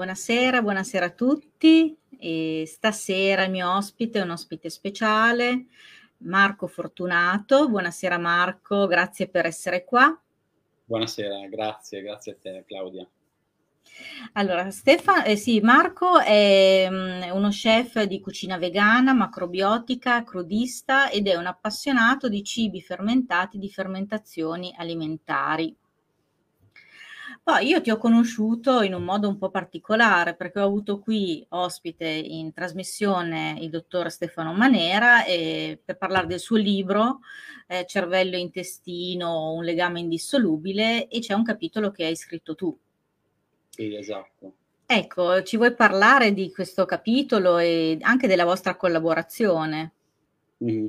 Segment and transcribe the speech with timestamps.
[0.00, 1.94] Buonasera, buonasera a tutti.
[2.18, 5.66] E stasera il mio ospite è un ospite speciale,
[6.20, 7.68] Marco Fortunato.
[7.68, 10.18] Buonasera Marco, grazie per essere qua.
[10.86, 13.06] Buonasera, grazie, grazie a te Claudia.
[14.32, 21.28] Allora, Stefano, eh sì, Marco è um, uno chef di cucina vegana, macrobiotica, crudista ed
[21.28, 25.76] è un appassionato di cibi fermentati, di fermentazioni alimentari.
[27.42, 31.44] Poi io ti ho conosciuto in un modo un po' particolare perché ho avuto qui
[31.50, 37.20] ospite in trasmissione il dottor Stefano Manera e per parlare del suo libro
[37.66, 42.76] eh, Cervello e intestino, un legame indissolubile e c'è un capitolo che hai scritto tu.
[43.70, 44.54] Sì, esatto.
[44.84, 49.92] Ecco, ci vuoi parlare di questo capitolo e anche della vostra collaborazione?
[50.64, 50.86] Mm-hmm.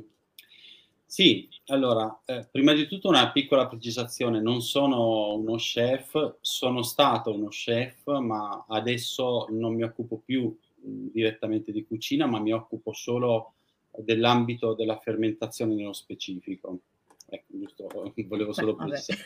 [1.06, 7.34] Sì, allora, eh, prima di tutto una piccola precisazione, non sono uno chef, sono stato
[7.34, 12.92] uno chef, ma adesso non mi occupo più mh, direttamente di cucina, ma mi occupo
[12.92, 13.54] solo
[13.96, 16.80] dell'ambito della fermentazione nello specifico.
[17.26, 17.88] Ecco, giusto,
[18.28, 19.20] volevo solo precisare.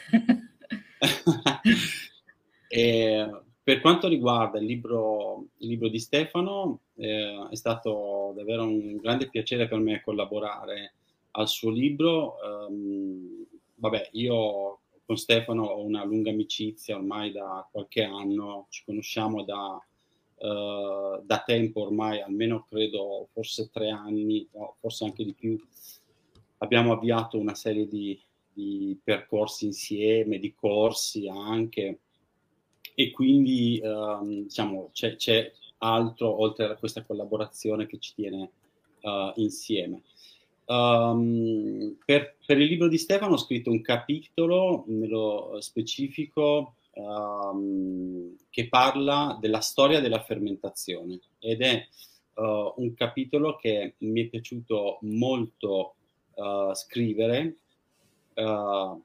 [3.64, 9.28] per quanto riguarda il libro, il libro di Stefano, eh, è stato davvero un grande
[9.28, 10.94] piacere per me collaborare
[11.36, 12.36] al suo libro.
[12.68, 19.44] Um, vabbè, io con Stefano ho una lunga amicizia ormai da qualche anno, ci conosciamo
[19.44, 19.80] da,
[20.38, 24.48] uh, da tempo ormai, almeno credo forse tre anni,
[24.80, 25.58] forse anche di più.
[26.58, 28.18] Abbiamo avviato una serie di,
[28.52, 32.00] di percorsi insieme, di corsi anche,
[32.94, 38.50] e quindi um, diciamo, c'è, c'è, altro oltre a questa collaborazione che ci tiene
[39.02, 40.02] uh, insieme.
[40.68, 48.68] Um, per, per, il libro di Stefano ho scritto un capitolo nello specifico um, che
[48.68, 51.86] parla della storia della fermentazione ed è
[52.34, 55.94] uh, un capitolo che mi è piaciuto molto
[56.34, 57.58] uh, scrivere
[58.34, 59.00] uh,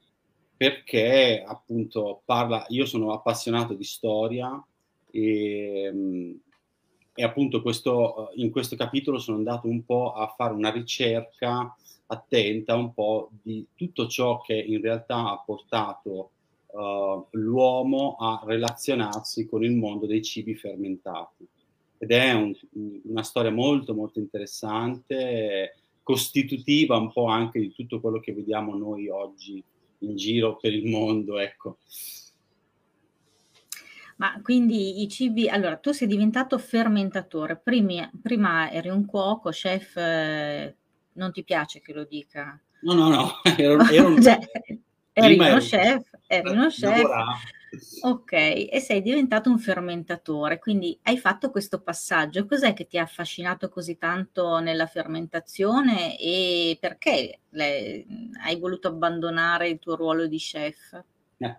[0.57, 4.63] perché appunto parla, io sono appassionato di storia
[5.11, 6.39] e um,
[7.13, 11.75] e appunto questo, eh, in questo capitolo sono andato un po' a fare una ricerca
[12.07, 16.31] attenta un po' di tutto ciò che in realtà ha portato
[16.67, 21.47] uh, l'uomo a relazionarsi con il mondo dei cibi fermentati.
[21.97, 22.53] Ed è un,
[23.05, 29.07] una storia molto molto interessante, costitutiva un po' anche di tutto quello che vediamo noi
[29.07, 29.63] oggi
[29.99, 31.77] in giro per il mondo, ecco.
[34.21, 39.97] Ma quindi i cibi, allora tu sei diventato fermentatore, Primi, prima eri un cuoco, chef,
[39.97, 40.75] eh,
[41.13, 42.61] non ti piace che lo dica?
[42.81, 44.37] No, no, no, ero, ero, cioè,
[45.13, 47.01] eri uno ero, chef, eri uno chef.
[48.01, 52.45] Ok, e sei diventato un fermentatore, quindi hai fatto questo passaggio.
[52.45, 58.05] Cos'è che ti ha affascinato così tanto nella fermentazione e perché le,
[58.43, 61.03] hai voluto abbandonare il tuo ruolo di chef?
[61.37, 61.57] Eh.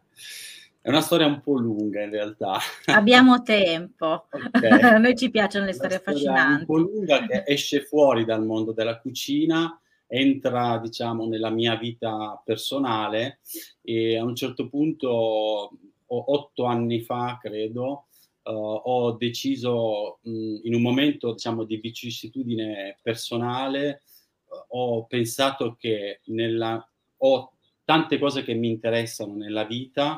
[0.85, 2.59] È una storia un po' lunga in realtà.
[2.87, 4.27] Abbiamo tempo.
[4.31, 4.81] Okay.
[4.81, 6.61] A noi ci piacciono le storie affascinanti.
[6.63, 12.43] Un po' lunga che esce fuori dal mondo della cucina, entra diciamo nella mia vita
[12.45, 13.39] personale
[13.81, 15.71] e a un certo punto,
[16.09, 18.07] otto anni fa credo,
[18.43, 24.03] uh, ho deciso mh, in un momento diciamo di vicissitudine personale,
[24.47, 26.85] uh, ho pensato che nella,
[27.19, 27.53] ho
[27.85, 30.17] tante cose che mi interessano nella vita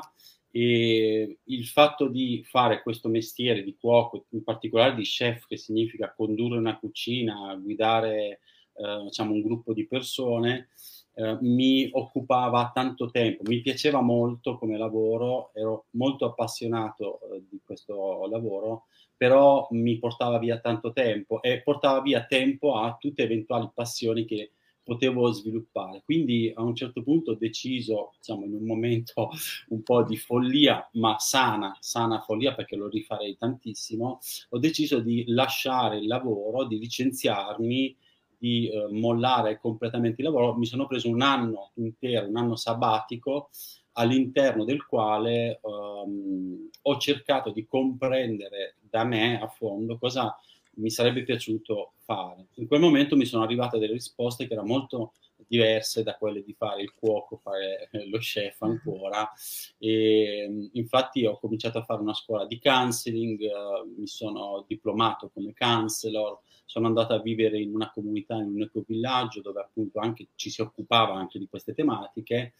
[0.57, 6.13] e il fatto di fare questo mestiere di cuoco, in particolare di chef, che significa
[6.15, 8.39] condurre una cucina, guidare
[8.73, 10.69] eh, diciamo un gruppo di persone,
[11.15, 17.59] eh, mi occupava tanto tempo, mi piaceva molto come lavoro, ero molto appassionato eh, di
[17.61, 18.85] questo lavoro,
[19.17, 24.51] però mi portava via tanto tempo e portava via tempo a tutte eventuali passioni che
[24.85, 26.03] potevo sviluppare.
[26.05, 29.31] Quindi a un certo punto ho deciso, diciamo in un momento
[29.69, 35.25] un po' di follia, ma sana, sana follia perché lo rifarei tantissimo, ho deciso di
[35.27, 37.97] lasciare il lavoro, di licenziarmi,
[38.37, 40.55] di eh, mollare completamente il lavoro.
[40.55, 43.49] Mi sono preso un anno intero, un anno sabbatico
[43.93, 50.35] all'interno del quale um, ho cercato di comprendere da me a fondo cosa
[50.75, 52.47] mi sarebbe piaciuto fare.
[52.55, 55.13] In quel momento mi sono arrivate delle risposte che erano molto
[55.47, 59.31] diverse da quelle di fare il cuoco, fare lo chef ancora.
[59.77, 65.53] E, infatti ho cominciato a fare una scuola di counseling, uh, mi sono diplomato come
[65.53, 70.49] counselor, sono andato a vivere in una comunità, in un ecovillaggio dove appunto anche ci
[70.49, 72.53] si occupava anche di queste tematiche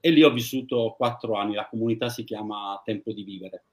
[0.00, 3.64] e lì ho vissuto quattro anni, la comunità si chiama Tempo di Vivere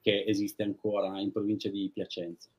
[0.00, 2.50] che esiste ancora in provincia di Piacenza.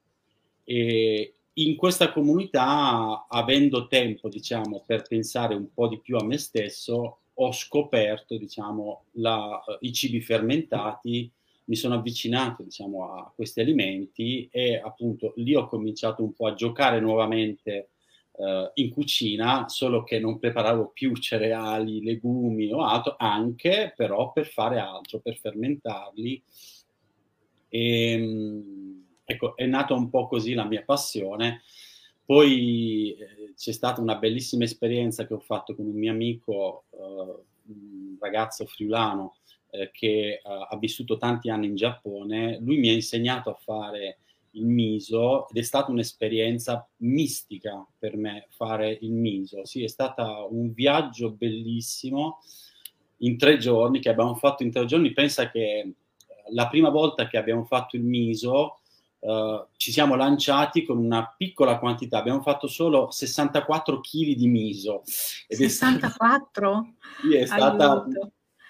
[0.66, 6.38] E in questa comunità, avendo tempo, diciamo, per pensare un po' di più a me
[6.38, 11.32] stesso, ho scoperto, diciamo, la, i cibi fermentati,
[11.66, 16.54] mi sono avvicinato, diciamo, a questi alimenti e appunto lì ho cominciato un po' a
[16.54, 17.90] giocare nuovamente
[18.38, 24.48] eh, in cucina, solo che non preparavo più cereali, legumi o altro, anche però per
[24.48, 26.44] fare altro, per fermentarli.
[27.70, 28.85] E, ehm,
[29.26, 31.64] ecco, è nata un po' così la mia passione.
[32.24, 36.98] Poi eh, c'è stata una bellissima esperienza che ho fatto con un mio amico, eh,
[37.68, 39.36] un ragazzo friulano,
[39.72, 42.60] eh, che ha vissuto tanti anni in Giappone.
[42.62, 44.20] Lui mi ha insegnato a fare
[44.52, 49.66] il miso ed è stata un'esperienza mistica per me fare il miso.
[49.66, 52.40] Sì, è stato un viaggio bellissimo
[53.18, 55.12] in tre giorni che abbiamo fatto in tre giorni.
[55.14, 55.94] Pensa che eh,
[56.52, 58.80] la prima volta che abbiamo fatto il miso
[59.26, 65.04] uh, ci siamo lanciati con una piccola quantità, abbiamo fatto solo 64 kg di miso.
[65.48, 66.94] Ed 64?
[67.22, 68.06] È, sì, è stata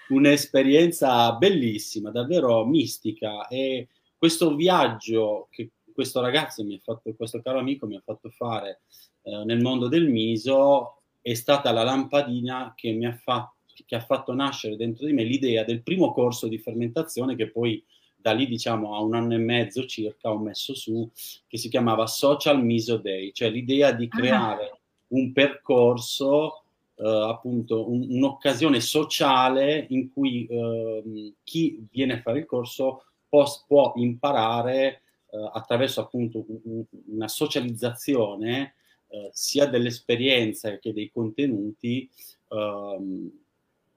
[0.08, 7.58] un'esperienza bellissima, davvero mistica e questo viaggio che questo ragazzo mi ha fatto, questo caro
[7.58, 8.82] amico mi ha fatto fare
[9.22, 13.54] eh, nel mondo del miso è stata la lampadina che mi ha fatto
[13.84, 17.84] che ha fatto nascere dentro di me l'idea del primo corso di fermentazione che poi
[18.26, 21.08] da lì diciamo a un anno e mezzo circa ho messo su
[21.46, 24.16] che si chiamava Social Miso Day, cioè l'idea di ah.
[24.16, 24.78] creare ah.
[25.08, 26.64] un percorso
[26.96, 33.46] eh, appunto un, un'occasione sociale in cui eh, chi viene a fare il corso può,
[33.64, 38.74] può imparare eh, attraverso appunto un, una socializzazione
[39.06, 42.10] eh, sia dell'esperienza che dei contenuti,
[42.48, 43.30] ehm,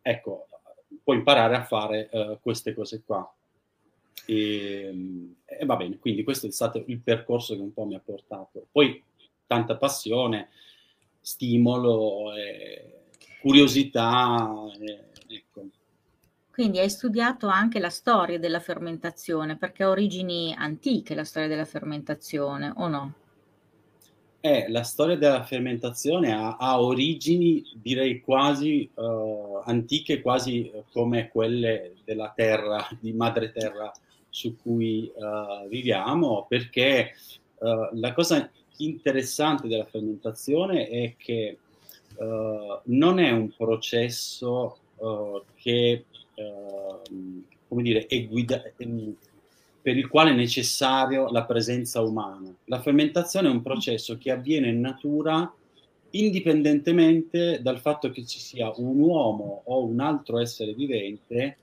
[0.04, 0.48] ecco,
[1.04, 3.28] può imparare a fare eh, queste cose qua.
[4.30, 8.02] E, e, va bene, quindi questo è stato il percorso che un po' mi ha
[8.04, 8.68] portato.
[8.72, 9.04] Poi
[9.48, 10.50] tanta passione,
[11.20, 13.06] stimolo, e
[13.42, 14.48] curiosità,
[14.80, 15.06] e,
[15.36, 15.66] ecco.
[16.52, 21.66] Quindi hai studiato anche la storia della fermentazione, perché ha origini antiche la storia della
[21.66, 23.14] fermentazione, o no?
[24.42, 31.96] Eh, la storia della fermentazione ha, ha origini, direi quasi uh, antiche, quasi come quelle
[32.06, 33.92] della terra, di madre terra
[34.30, 37.14] su cui uh, viviamo, perché
[37.60, 41.58] uh, la cosa interessante della fermentazione è che
[42.86, 44.78] non è un processo
[45.56, 46.04] che
[47.70, 48.62] come dire, è guida-
[49.82, 52.54] per il quale è necessario la presenza umana.
[52.66, 55.52] La fermentazione è un processo che avviene in natura
[56.12, 61.58] indipendentemente dal fatto che ci sia un uomo o un altro essere vivente,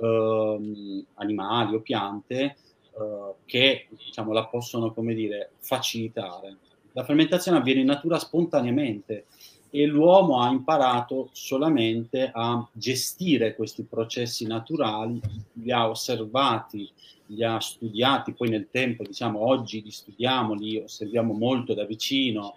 [0.00, 6.56] ehm, animali o piante, eh, che diciamo, la possono come dire, facilitare.
[6.92, 9.26] La fermentazione avviene in natura spontaneamente
[9.70, 15.20] e l'uomo ha imparato solamente a gestire questi processi naturali,
[15.52, 16.90] li ha osservati,
[17.26, 22.54] li ha studiati, poi nel tempo, diciamo, oggi li studiamo, li osserviamo molto da vicino,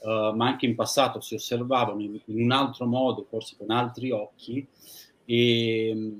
[0.00, 4.10] uh, ma anche in passato si osservavano in, in, un altro modo, forse con altri
[4.10, 4.66] occhi,
[5.24, 6.12] e,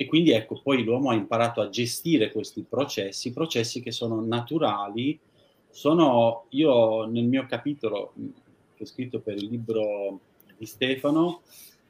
[0.00, 5.20] e quindi ecco, poi l'uomo ha imparato a gestire questi processi, processi che sono naturali,
[5.68, 8.14] sono, io nel mio capitolo
[8.74, 10.20] che ho scritto per il libro
[10.56, 11.42] di Stefano,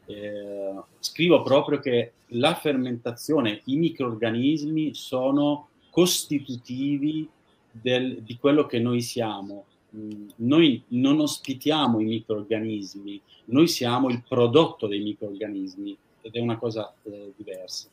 [0.07, 7.29] eh, scrivo proprio che la fermentazione, i microorganismi sono costitutivi
[7.71, 9.67] del, di quello che noi siamo.
[9.95, 16.59] Mm, noi non ospitiamo i microorganismi, noi siamo il prodotto dei microorganismi ed è una
[16.59, 17.89] cosa eh, diversa.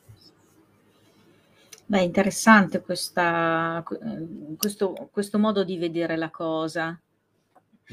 [1.90, 7.00] Beh, interessante questa, eh, questo, questo modo di vedere la cosa.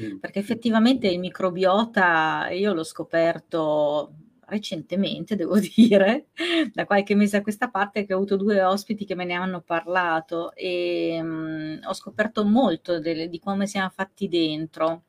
[0.02, 0.18] Mm.
[0.18, 4.12] Perché effettivamente il microbiota io l'ho scoperto
[4.48, 6.26] recentemente, devo dire,
[6.74, 9.62] da qualche mese a questa parte che ho avuto due ospiti che me ne hanno
[9.62, 15.04] parlato e um, ho scoperto molto delle, di come siamo fatti dentro.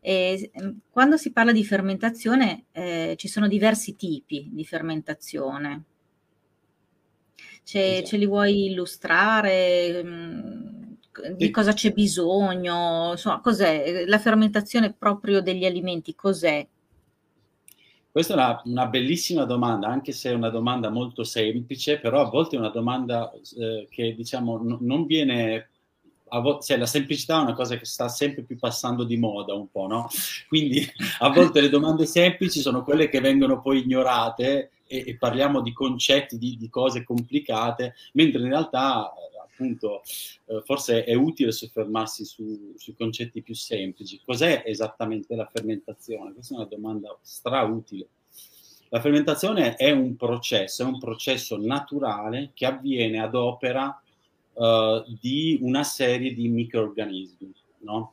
[0.00, 5.84] E, mm, quando si parla di fermentazione eh, ci sono diversi tipi di fermentazione.
[7.64, 8.06] Esatto.
[8.06, 10.02] Ce li vuoi illustrare?
[10.04, 10.82] Mm,
[11.36, 16.66] di cosa c'è bisogno, insomma, cos'è la fermentazione proprio degli alimenti, cos'è?
[18.10, 22.28] Questa è una, una, bellissima domanda, anche se è una domanda molto semplice, però a
[22.28, 25.70] volte è una domanda eh, che diciamo n- non viene
[26.40, 29.70] vo- cioè, la semplicità è una cosa che sta sempre più passando di moda un
[29.70, 30.08] po', no?
[30.48, 30.86] Quindi
[31.20, 35.72] a volte le domande semplici sono quelle che vengono poi ignorate e, e parliamo di
[35.72, 39.10] concetti, di, di, cose complicate, mentre in realtà
[39.42, 40.02] appunto
[40.46, 44.20] eh, forse è utile soffermarsi su, sui concetti più semplici.
[44.22, 46.34] Cos'è esattamente la fermentazione?
[46.34, 48.06] Questa è una domanda strautile.
[48.90, 53.98] La fermentazione è un processo, è un processo naturale che avviene ad opera
[54.52, 58.12] uh, di una serie di microorganismi, no?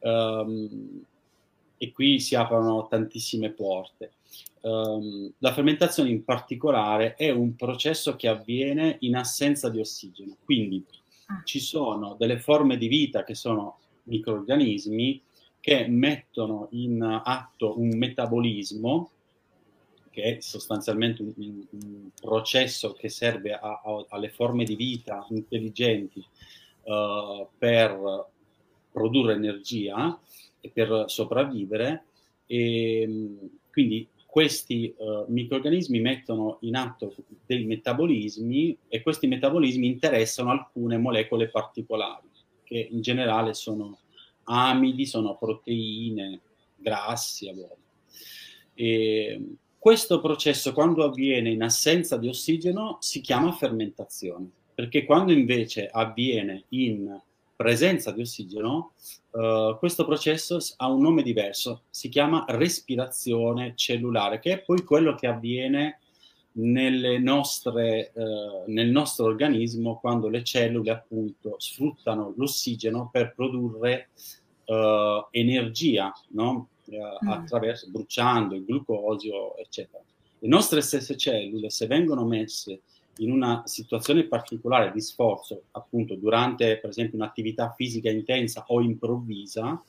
[0.00, 1.04] Um,
[1.76, 4.14] e qui si aprono tantissime porte.
[4.64, 10.84] Um, la fermentazione in particolare è un processo che avviene in assenza di ossigeno, quindi
[11.26, 11.42] ah.
[11.44, 15.20] ci sono delle forme di vita che sono microorganismi
[15.58, 19.10] che mettono in atto un metabolismo
[20.10, 26.24] che è sostanzialmente un, un processo che serve a, a, alle forme di vita intelligenti
[26.82, 28.26] uh, per
[28.92, 30.20] produrre energia
[30.60, 32.04] e per sopravvivere.
[32.46, 33.38] E,
[33.70, 41.50] quindi questi uh, microorganismi mettono in atto dei metabolismi e questi metabolismi interessano alcune molecole
[41.50, 42.30] particolari,
[42.64, 43.98] che in generale sono
[44.44, 46.40] amidi, sono proteine,
[46.76, 47.76] grassi a volte.
[48.72, 55.90] E, questo processo, quando avviene in assenza di ossigeno, si chiama fermentazione, perché quando invece
[55.92, 57.20] avviene in
[57.62, 58.94] presenza di ossigeno,
[59.30, 65.14] uh, questo processo ha un nome diverso, si chiama respirazione cellulare, che è poi quello
[65.14, 66.00] che avviene
[66.54, 74.08] nostre, uh, nel nostro organismo quando le cellule appunto sfruttano l'ossigeno per produrre
[74.64, 76.68] uh, energia, no?
[76.90, 77.28] mm.
[77.28, 80.02] attraverso, bruciando il glucosio, eccetera.
[80.40, 82.80] Le nostre stesse cellule, se vengono messe
[83.18, 89.82] in una situazione particolare di sforzo, appunto durante per esempio un'attività fisica intensa o improvvisa,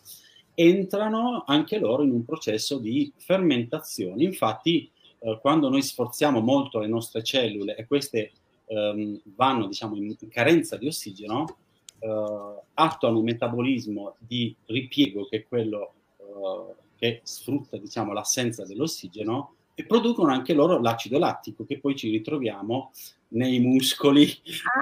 [0.55, 4.23] entrano anche loro in un processo di fermentazione.
[4.23, 4.89] Infatti,
[5.19, 8.31] eh, quando noi sforziamo molto le nostre cellule e queste
[8.65, 11.57] ehm, vanno diciamo, in carenza di ossigeno,
[11.99, 19.55] eh, attuano un metabolismo di ripiego che è quello eh, che sfrutta diciamo, l'assenza dell'ossigeno
[19.75, 22.91] e producono anche loro l'acido lattico che poi ci ritroviamo
[23.29, 24.29] nei muscoli.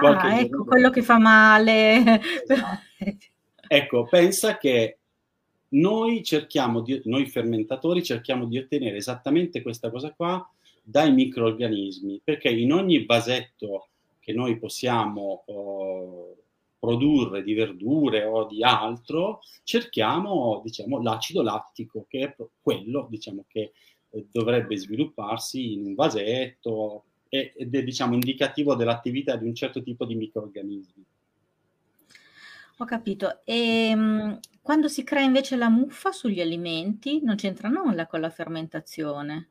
[0.02, 2.20] Ah, ecco quello che fa male.
[3.66, 4.98] ecco, pensa che
[5.68, 10.46] noi cerchiamo di, noi fermentatori cerchiamo di ottenere esattamente questa cosa qua
[10.82, 16.36] dai microorganismi, perché in ogni vasetto che noi possiamo uh,
[16.78, 23.60] produrre di verdure o di altro, cerchiamo diciamo, l'acido lattico, che è quello diciamo, che
[23.60, 23.72] eh,
[24.30, 30.14] dovrebbe svilupparsi in un vasetto ed è diciamo, indicativo dell'attività di un certo tipo di
[30.14, 31.04] microorganismi.
[32.76, 33.40] Ho capito.
[33.44, 38.28] E ehm, quando si crea invece la muffa sugli alimenti, non c'entra nulla con la
[38.28, 39.48] fermentazione,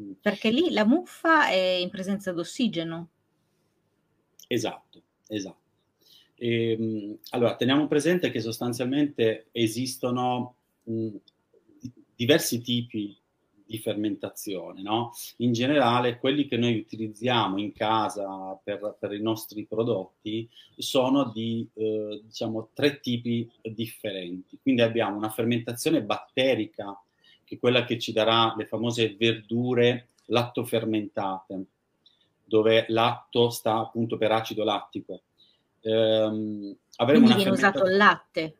[0.00, 0.12] mm.
[0.22, 3.08] perché lì la muffa è in presenza d'ossigeno.
[4.46, 5.66] Esatto, esatto.
[6.36, 11.16] E, ehm, allora, teniamo presente che sostanzialmente esistono mh,
[12.14, 13.17] diversi tipi
[13.68, 15.12] di fermentazione, no?
[15.36, 21.68] In generale, quelli che noi utilizziamo in casa per, per i nostri prodotti sono di,
[21.74, 24.58] eh, diciamo, tre tipi differenti.
[24.62, 26.98] Quindi abbiamo una fermentazione batterica,
[27.44, 31.64] che è quella che ci darà le famose verdure lattofermentate,
[32.44, 35.20] dove l'atto sta appunto per acido lattico
[35.80, 38.56] ehm, avremo Quindi viene usato il latte?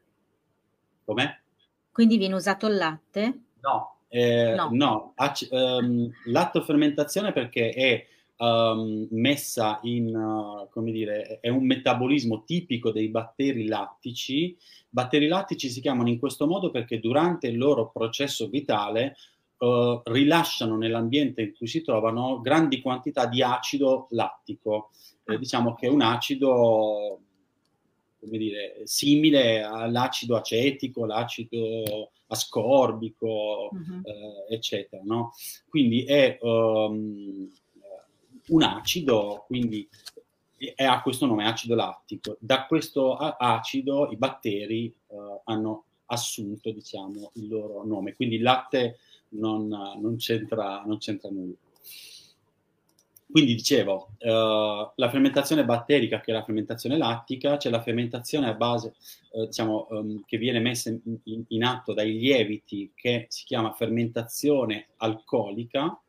[1.05, 1.39] Com'è?
[1.91, 3.41] Quindi viene usato il latte?
[3.61, 4.69] No, eh, no.
[4.73, 5.13] no.
[5.17, 8.07] Ac- um, lattofermentazione perché è
[8.39, 14.57] um, messa in, uh, come dire, è un metabolismo tipico dei batteri lattici.
[14.89, 19.17] Batteri lattici si chiamano in questo modo perché durante il loro processo vitale
[19.59, 24.91] uh, rilasciano nell'ambiente in cui si trovano grandi quantità di acido lattico
[25.29, 27.21] eh, diciamo che è un acido
[28.21, 34.01] come dire, simile all'acido acetico, l'acido ascorbico, uh-huh.
[34.05, 35.03] eh, eccetera.
[35.05, 35.33] No?
[35.69, 37.51] Quindi è um,
[38.49, 39.89] un acido, quindi
[40.57, 42.37] è, ha questo nome, acido lattico.
[42.41, 48.99] Da questo acido i batteri uh, hanno assunto diciamo, il loro nome, quindi il latte
[49.31, 51.55] non, non, c'entra, non c'entra nulla.
[53.31, 58.55] Quindi dicevo, uh, la fermentazione batterica che è la fermentazione lattica, c'è la fermentazione a
[58.55, 58.95] base,
[59.33, 63.75] uh, diciamo, um, che viene messa in, in, in, atto dai lieviti che si chiama
[63.75, 66.01] fermentazione alcolica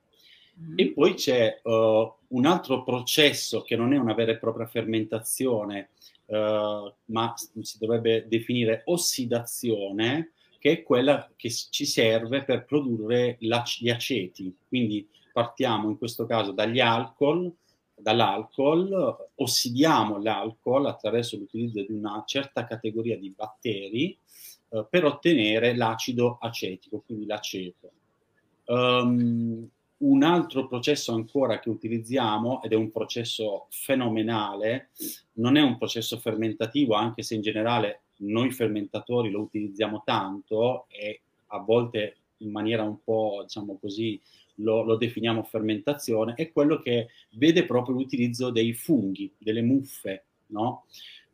[0.61, 0.73] mm.
[0.77, 5.89] e poi c'è uh, un altro processo che non è una vera e propria fermentazione,
[6.29, 14.55] ma si dovrebbe definire ossidazione, che è quella che ci serve per produrre gli aceti.
[14.67, 15.09] Quindi
[15.39, 17.49] partiamo in questo caso dagli alcol,
[17.95, 24.17] dall'alcol, ossidiamo l'alcol attraverso l'utilizzo di una certa categoria di batteri
[24.69, 27.91] eh, per ottenere l'acido acetico, quindi l'aceto.
[28.65, 29.65] Um,
[29.99, 34.89] un altro processo ancora che utilizziamo, ed è un processo fenomenale,
[35.35, 41.21] non è un processo fermentativo, anche se in generale noi fermentatori lo utilizziamo tanto e
[41.47, 44.19] a volte in maniera un po', diciamo così,
[44.59, 50.85] lo, lo definiamo fermentazione, è quello che vede proprio l'utilizzo dei funghi, delle muffe, no?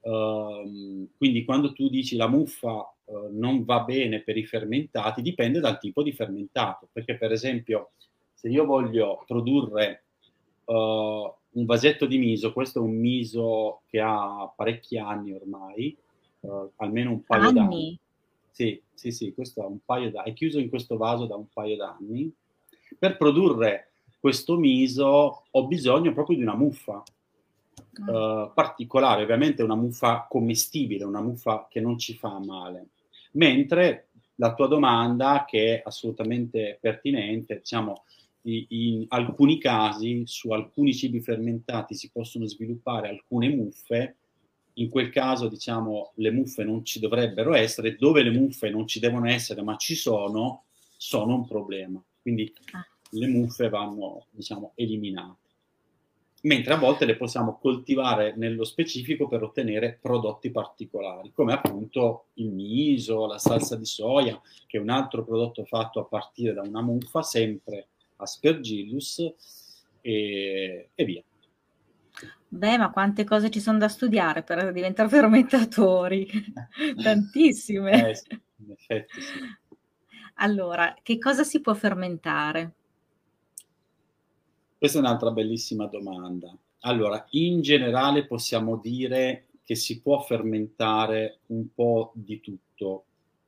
[0.02, 5.60] Uh, quindi quando tu dici la muffa uh, non va bene per i fermentati, dipende
[5.60, 7.92] dal tipo di fermentato, perché per esempio
[8.32, 10.04] se io voglio produrre
[10.66, 15.98] uh, un vasetto di miso, questo è un miso che ha parecchi anni ormai,
[16.42, 17.54] uh, almeno un paio anni.
[17.54, 18.00] d'anni.
[18.52, 21.48] Sì, sì, sì, questo ha un paio d'anni, è chiuso in questo vaso da un
[21.52, 22.32] paio d'anni.
[22.98, 27.04] Per produrre questo miso ho bisogno proprio di una muffa
[28.08, 32.88] uh, particolare, ovviamente una muffa commestibile, una muffa che non ci fa male.
[33.34, 38.04] Mentre la tua domanda, che è assolutamente pertinente, diciamo,
[38.48, 44.18] in alcuni casi su alcuni cibi fermentati si possono sviluppare alcune muffe,
[44.74, 49.00] in quel caso diciamo le muffe non ci dovrebbero essere, dove le muffe non ci
[49.00, 50.64] devono essere ma ci sono,
[50.98, 52.04] sono un problema.
[52.26, 52.84] Quindi ah.
[53.12, 55.44] le muffe vanno diciamo eliminate.
[56.42, 62.50] Mentre a volte le possiamo coltivare nello specifico per ottenere prodotti particolari, come appunto il
[62.50, 66.82] miso, la salsa di soia, che è un altro prodotto fatto a partire da una
[66.82, 69.20] muffa, sempre Aspergillus
[70.02, 71.24] e, e via.
[72.48, 76.28] Beh, ma quante cose ci sono da studiare per diventare fermentatori?
[77.04, 78.10] Tantissime.
[78.10, 79.34] Eh, sì, in effetti sì.
[80.36, 82.74] Allora, che cosa si può fermentare?
[84.78, 86.56] Questa è un'altra bellissima domanda.
[86.82, 93.06] Allora, in generale possiamo dire che si può fermentare un po' di tutto.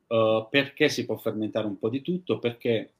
[0.07, 2.39] Uh, perché si può fermentare un po' di tutto?
[2.39, 2.93] Perché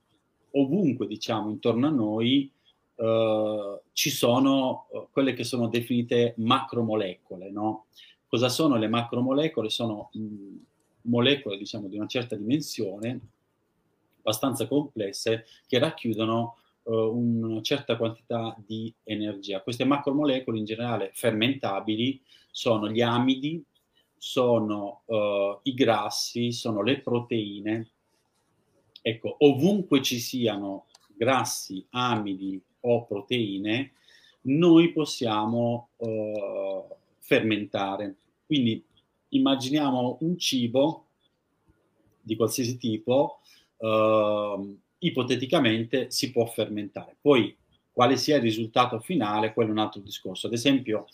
[0.51, 2.51] ovunque, diciamo, intorno a noi
[2.99, 7.85] eh, ci sono eh, quelle che sono definite macromolecole, no?
[8.27, 9.69] Cosa sono le macromolecole?
[9.69, 10.57] Sono mh, mm,
[11.03, 13.19] molecole, diciamo, di una certa dimensione,
[14.27, 19.61] abbastanza complesse, che racchiudono uh, una certa quantità di energia.
[19.61, 23.63] Queste macromolecole in generale fermentabili sono gli amidi,
[24.17, 27.91] sono uh, i grassi, sono le proteine,
[29.07, 33.93] Ecco, ovunque ci siano grassi, amidi o proteine,
[34.41, 36.83] noi possiamo eh,
[37.19, 38.17] fermentare.
[38.45, 38.83] Quindi
[39.29, 41.05] immaginiamo un cibo
[42.21, 43.39] di qualsiasi tipo,
[43.77, 47.17] eh, ipoteticamente si può fermentare.
[47.19, 47.55] Poi
[47.91, 50.47] quale sia il risultato finale, quello è un altro discorso.
[50.47, 51.07] Ad esempio,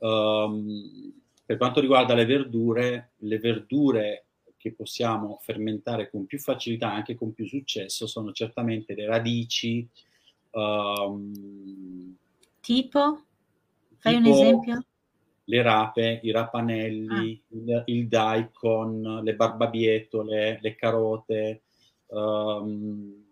[0.00, 1.12] ehm,
[1.46, 4.26] per quanto riguarda le verdure, le verdure
[4.58, 9.88] che possiamo fermentare con più facilità, anche con più successo, sono certamente le radici.
[10.50, 12.14] Um,
[12.60, 13.22] tipo?
[13.96, 14.84] Fai tipo un esempio?
[15.44, 17.56] Le rape, i rapanelli, ah.
[17.56, 21.62] il, il, daikon, le barbabietole, le carote.
[22.08, 23.24] Um,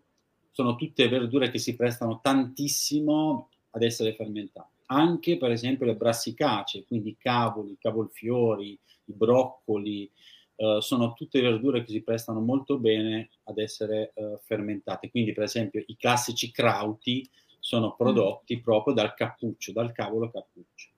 [0.51, 4.69] sono tutte verdure che si prestano tantissimo ad essere fermentate.
[4.87, 10.09] Anche per esempio le brassicacee, quindi i cavoli, i cavolfiori, i broccoli,
[10.57, 15.11] Uh, sono tutte verdure che si prestano molto bene ad essere uh, fermentate.
[15.11, 18.61] Quindi, per esempio, i classici crauti sono prodotti mm.
[18.61, 20.89] proprio dal cappuccio, dal cavolo cappuccio.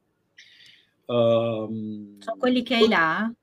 [1.08, 3.34] Um, sono quelli che hai là?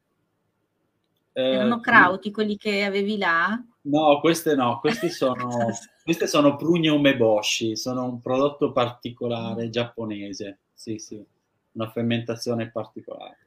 [1.33, 3.63] Eh, Erano crauti quelli che avevi là?
[3.87, 5.69] No, queste no, questi sono,
[6.03, 9.71] queste sono prugne umeboshi, sono un prodotto particolare mm.
[9.71, 11.25] giapponese, sì, sì,
[11.73, 13.39] una fermentazione particolare.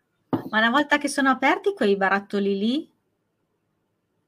[0.50, 2.92] Ma una volta che sono aperti quei barattoli lì,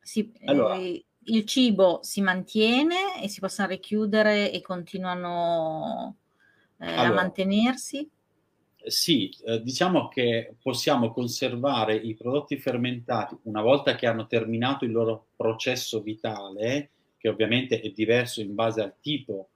[0.02, 0.76] si, allora.
[0.76, 6.16] eh, il cibo si mantiene e si possono richiudere e continuano
[6.78, 7.08] eh, allora.
[7.08, 8.10] a mantenersi?
[8.84, 14.92] Sì, eh, diciamo che possiamo conservare i prodotti fermentati una volta che hanno terminato il
[14.92, 19.50] loro processo vitale, che ovviamente è diverso in base al tipo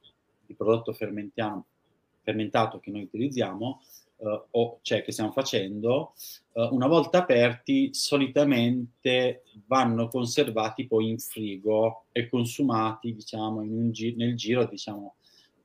[0.46, 3.82] di prodotto fermentato che noi utilizziamo,
[4.18, 6.14] uh, o cioè che stiamo facendo,
[6.54, 14.36] uh, una volta aperti solitamente vanno conservati poi in frigo e consumati diciamo gi- nel
[14.36, 15.16] giro diciamo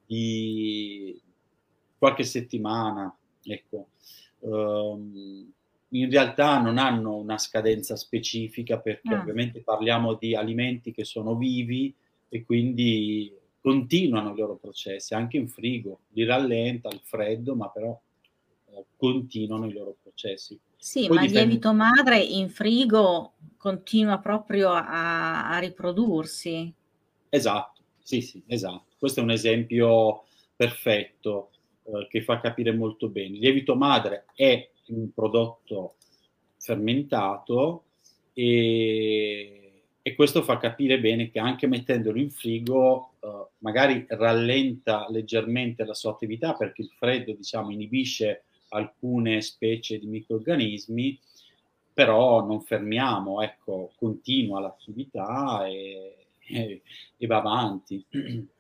[0.07, 1.21] di
[1.99, 3.89] qualche settimana ecco
[4.41, 5.53] um,
[5.93, 9.21] in realtà non hanno una scadenza specifica perché ah.
[9.21, 11.95] ovviamente parliamo di alimenti che sono vivi
[12.29, 17.99] e quindi continuano i loro processi, anche in frigo, li rallenta il freddo, ma però
[18.71, 20.59] eh, continuano i loro processi.
[20.77, 26.73] Sì, Poi ma il lievito madre in frigo continua proprio a, a riprodursi.
[27.29, 28.95] Esatto, sì, sì, esatto.
[28.97, 30.25] Questo è un esempio
[30.57, 31.50] perfetto
[31.93, 33.35] eh, che fa capire molto bene.
[33.35, 35.95] Il lievito madre è un prodotto
[36.59, 37.85] fermentato
[38.33, 45.85] e, e questo fa capire bene che anche mettendolo in frigo eh, magari rallenta leggermente
[45.85, 51.19] la sua attività perché il freddo diciamo inibisce alcune specie di microrganismi
[51.93, 56.83] però non fermiamo, ecco, continua l'attività e, e,
[57.17, 58.03] e va avanti.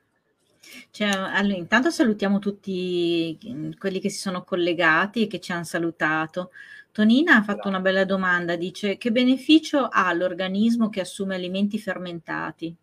[0.90, 5.64] Cioè, allora, intanto salutiamo tutti mm, quelli che si sono collegati e che ci hanno
[5.64, 6.50] salutato.
[6.92, 12.76] Tonina ha fatto una bella domanda, dice che beneficio ha l'organismo che assume alimenti fermentati?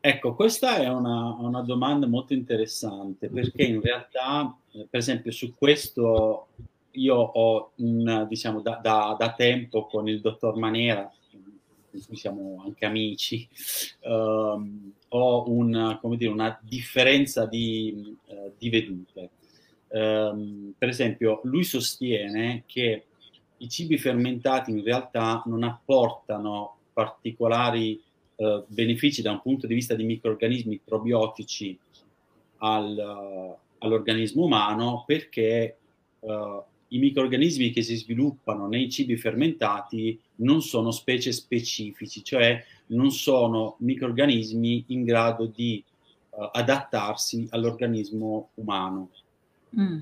[0.00, 5.54] Ecco, questa è una, una domanda molto interessante perché in realtà, eh, per esempio, su
[5.54, 6.48] questo
[6.92, 11.10] io ho, un, diciamo, da, da, da tempo con il dottor Manera,
[11.92, 13.48] siamo anche amici,
[14.00, 19.30] ehm, ho un, dire, una differenza di, eh, di vedute.
[19.90, 23.06] Um, per esempio, lui sostiene che
[23.56, 28.00] i cibi fermentati in realtà non apportano particolari
[28.36, 31.78] uh, benefici da un punto di vista di microorganismi probiotici
[32.58, 35.78] al, all'organismo umano perché
[36.20, 43.10] uh, i microorganismi che si sviluppano nei cibi fermentati non sono specie specifici, cioè non
[43.10, 45.82] sono microorganismi in grado di
[46.30, 49.10] uh, adattarsi all'organismo umano.
[49.78, 49.98] Mm.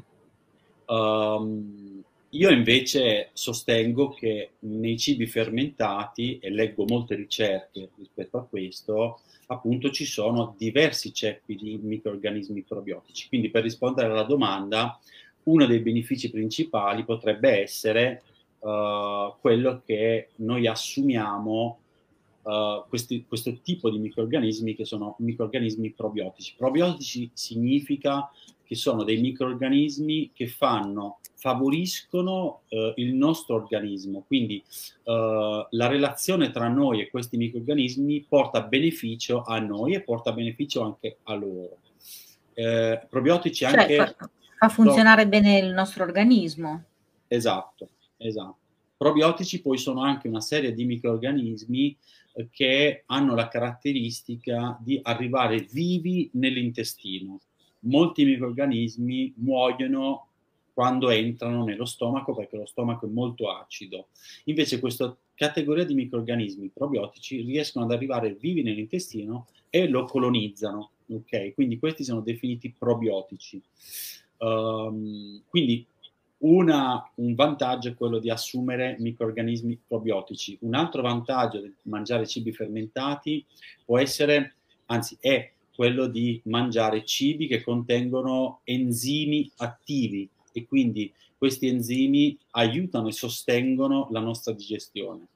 [0.87, 9.21] Um, io invece sostengo che nei cibi fermentati, e leggo molte ricerche rispetto a questo,
[9.47, 13.29] appunto ci sono diversi ceppi di microorganismi probiotici.
[13.29, 14.99] Quindi per rispondere alla domanda,
[15.47, 18.23] uno dei benefici principali potrebbe essere
[18.61, 21.79] uh, quello che noi assumiamo
[22.43, 26.55] uh, questi, questo tipo di microorganismi che sono microorganismi probiotici.
[26.57, 28.31] Probiotici significa
[28.65, 34.63] che sono dei microorganismi che fanno, favoriscono uh, il nostro organismo, quindi
[35.05, 41.19] la relazione tra noi e questi microorganismi porta beneficio a noi e porta beneficio anche
[41.23, 41.79] a loro.
[42.55, 43.97] Eh, probiotici cioè, anche...
[43.97, 45.29] Fa, Fa funzionare no.
[45.29, 46.83] bene il nostro organismo.
[47.29, 48.57] Esatto, esatto.
[48.97, 51.97] Probiotici poi sono anche una serie di microorganismi
[52.33, 57.41] eh, che hanno la caratteristica di arrivare vivi nell'intestino.
[57.81, 60.29] Molti microorganismi muoiono
[60.73, 64.09] quando entrano nello stomaco perché lo stomaco è molto acido.
[64.45, 70.91] Invece questa categoria di microorganismi probiotici riescono ad arrivare vivi nell'intestino e lo colonizzano.
[71.09, 73.63] Ok, quindi questi sono definiti probiotici.
[74.39, 75.87] Um, quindi
[76.39, 80.57] una, un vantaggio è quello di assumere microorganismi probiotici.
[80.61, 83.45] Un altro vantaggio di mangiare cibi fermentati
[83.85, 91.69] può essere, anzi è quello di mangiare cibi che contengono enzimi attivi e quindi questi
[91.69, 95.27] enzimi aiutano e sostengono la nostra digestione.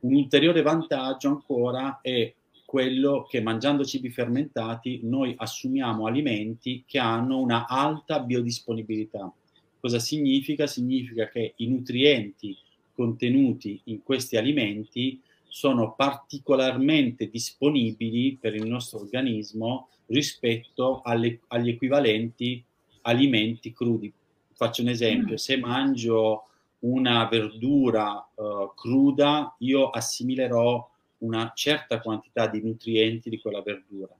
[0.00, 2.32] Un ulteriore vantaggio ancora è
[2.74, 9.32] quello che mangiando cibi fermentati noi assumiamo alimenti che hanno una alta biodisponibilità.
[9.78, 10.66] Cosa significa?
[10.66, 12.58] Significa che i nutrienti
[12.92, 22.60] contenuti in questi alimenti sono particolarmente disponibili per il nostro organismo rispetto alle, agli equivalenti
[23.02, 24.12] alimenti crudi.
[24.52, 25.36] Faccio un esempio, mm.
[25.36, 26.48] se mangio
[26.80, 34.14] una verdura uh, cruda, io assimilerò una certa quantità di nutrienti di quella verdura.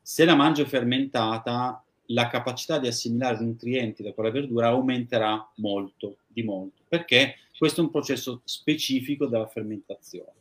[0.00, 6.42] Se la mangio fermentata, la capacità di assimilare nutrienti da quella verdura aumenterà molto, di
[6.42, 10.32] molto, perché questo è un processo specifico della fermentazione.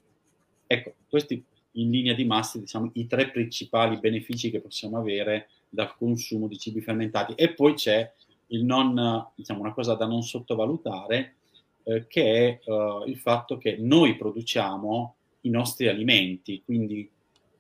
[0.67, 1.43] Ecco, questi
[1.75, 6.57] in linea di massa diciamo i tre principali benefici che possiamo avere dal consumo di
[6.57, 7.33] cibi fermentati.
[7.35, 8.11] E poi c'è
[8.47, 11.35] il non, diciamo, una cosa da non sottovalutare,
[11.83, 17.09] eh, che è eh, il fatto che noi produciamo i nostri alimenti, quindi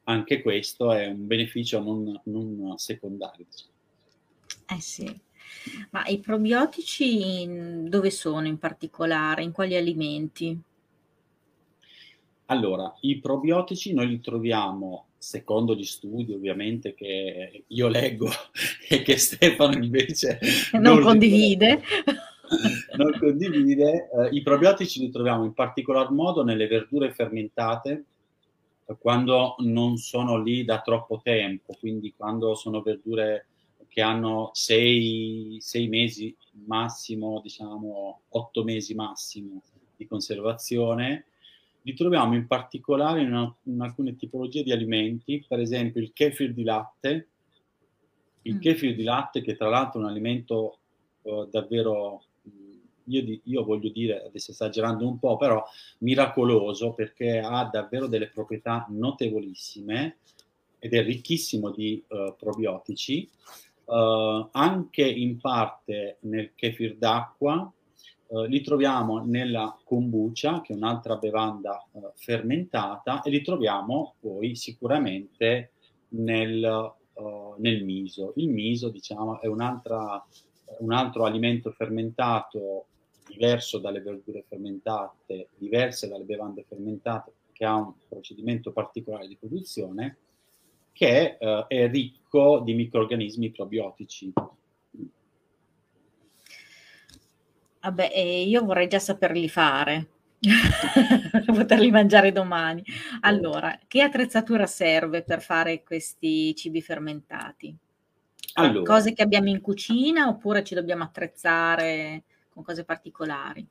[0.05, 3.45] anche questo è un beneficio non, non secondario.
[4.67, 5.19] Eh sì.
[5.91, 7.47] Ma i probiotici
[7.87, 9.43] dove sono in particolare?
[9.43, 10.59] In quali alimenti?
[12.47, 18.29] Allora, i probiotici noi li troviamo, secondo gli studi ovviamente che io leggo
[18.89, 20.39] e che Stefano invece
[20.73, 21.81] non, non condivide.
[22.97, 24.09] non condivide.
[24.09, 28.05] Eh, I probiotici li troviamo in particolar modo nelle verdure fermentate,
[28.99, 33.47] quando non sono lì da troppo tempo, quindi quando sono verdure
[33.87, 36.35] che hanno sei, sei mesi
[36.65, 39.61] massimo, diciamo otto mesi massimo
[39.95, 41.25] di conservazione,
[41.83, 46.53] li troviamo in particolare in, una, in, alcune tipologie di alimenti, per esempio il kefir
[46.53, 47.27] di latte,
[48.43, 48.59] il mm.
[48.59, 50.79] kefir di latte che tra l'altro è un alimento
[51.21, 52.23] uh, davvero,
[53.05, 55.63] io, di, io, voglio dire, adesso esagerando un po', però
[55.99, 60.17] miracoloso perché ha davvero delle proprietà notevolissime
[60.79, 63.29] ed è ricchissimo di uh, probiotici,
[63.85, 67.71] uh, anche in parte nel kefir d'acqua,
[68.33, 74.55] Uh, li troviamo nella kombucha, che è un'altra bevanda uh, fermentata, e li troviamo poi
[74.55, 75.73] sicuramente
[76.09, 78.33] nel, uh, nel miso.
[78.37, 82.87] Il miso, diciamo, è un altro alimento fermentato
[83.27, 90.17] diverso dalle verdure fermentate, diverse dalle bevande fermentate, che ha un procedimento particolare di produzione,
[90.91, 94.31] che è ricco di microorganismi probiotici.
[97.81, 100.07] Vabbè, eh, io vorrei già saperli fare,
[101.45, 102.81] poterli mangiare domani.
[103.21, 107.75] Allora, che attrezzatura serve per fare questi cibi fermentati?
[108.53, 108.85] Allora.
[108.85, 113.67] Cose che abbiamo in cucina oppure ci dobbiamo attrezzare con cose particolari?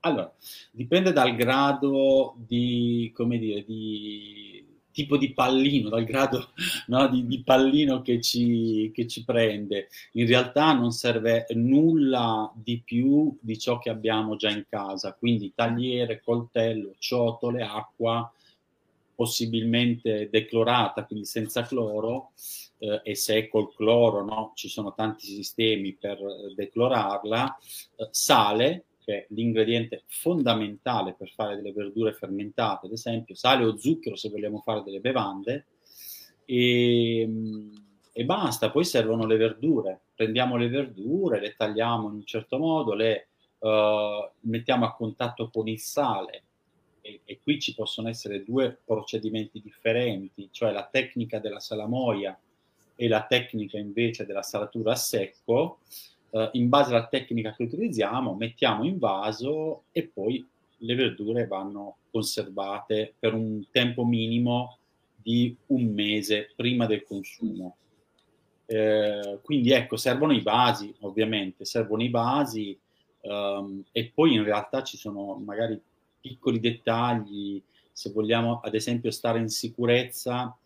[0.00, 0.32] Allora,
[0.70, 4.64] dipende dal grado di, come dire, di
[4.96, 6.52] tipo di pallino, dal grado
[6.88, 9.88] no, di, di, pallino che ci, che ci prende.
[10.12, 15.52] In realtà non serve nulla di più di ciò che abbiamo già in casa, quindi
[15.54, 18.32] tagliere, coltello, ciotole, acqua,
[19.14, 22.30] possibilmente declorata, quindi senza cloro,
[22.78, 26.18] eh, e se col cloro no, ci sono tanti sistemi per
[26.54, 27.56] declorarla,
[27.96, 33.76] eh, sale, che è l'ingrediente fondamentale per fare delle verdure fermentate, ad esempio sale o
[33.76, 35.66] zucchero se vogliamo fare delle bevande,
[36.44, 37.28] e,
[38.12, 42.94] e basta, poi servono le verdure, prendiamo le verdure, le tagliamo in un certo modo,
[42.94, 46.44] le uh, mettiamo a contatto con il sale,
[47.24, 52.36] e, qui ci possono essere due procedimenti differenti, cioè la tecnica della salamoia
[52.96, 55.78] e la tecnica invece della salatura a secco,
[56.30, 60.44] eh, in base alla tecnica che utilizziamo, mettiamo in vaso e poi
[60.78, 64.78] le verdure vanno conservate per un tempo minimo
[65.14, 67.76] di un mese prima del consumo.
[68.66, 72.76] Eh, quindi ecco, servono i vasi, ovviamente, servono i vasi
[73.22, 75.80] um, e poi in realtà ci sono magari
[76.20, 80.56] piccoli dettagli, se vogliamo ad esempio stare in sicurezza,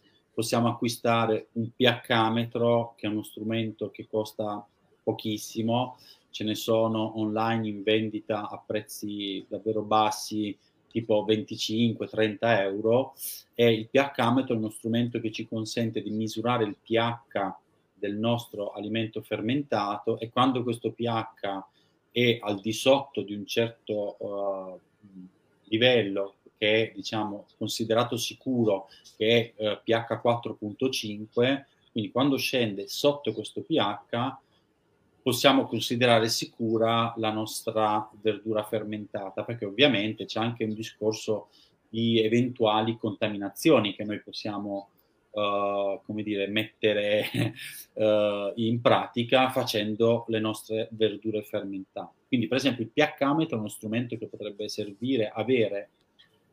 [0.40, 4.66] possiamo acquistare un pH-metro che è uno strumento che costa
[5.03, 5.98] pochissimo,
[6.31, 10.57] ce ne sono online in vendita a prezzi davvero bassi,
[10.88, 13.12] tipo 25-30 euro,
[13.55, 17.57] e il pH-metro è uno strumento che ci consente di misurare il pH
[17.92, 21.64] del nostro alimento fermentato e quando questo pH
[22.12, 24.81] è al di sotto di un certo uh,
[25.64, 33.32] livello che è diciamo considerato sicuro che è uh, pH 4.5 quindi quando scende sotto
[33.32, 34.36] questo pH
[35.22, 41.48] possiamo considerare sicura la nostra verdura fermentata, perché ovviamente c'è anche un discorso
[41.88, 44.90] di eventuali contaminazioni che noi possiamo
[45.30, 47.24] uh, come dire, mettere
[47.94, 52.14] uh, in pratica facendo le nostre verdure fermentate.
[52.28, 55.90] Quindi, per esempio, il pH-metro è uno strumento che potrebbe servire avere.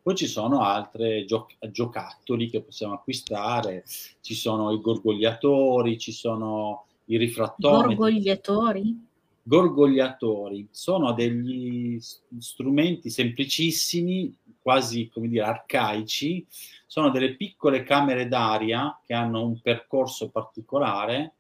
[0.07, 3.83] Poi ci sono altri gio- giocattoli che possiamo acquistare,
[4.21, 7.95] ci sono i gorgogliatori, ci sono i rifrattometri.
[7.95, 9.05] Gorgogliatori?
[9.43, 11.99] Gorgogliatori sono degli
[12.39, 16.47] strumenti semplicissimi, quasi come dire arcaici,
[16.85, 21.33] sono delle piccole camere d'aria che hanno un percorso particolare.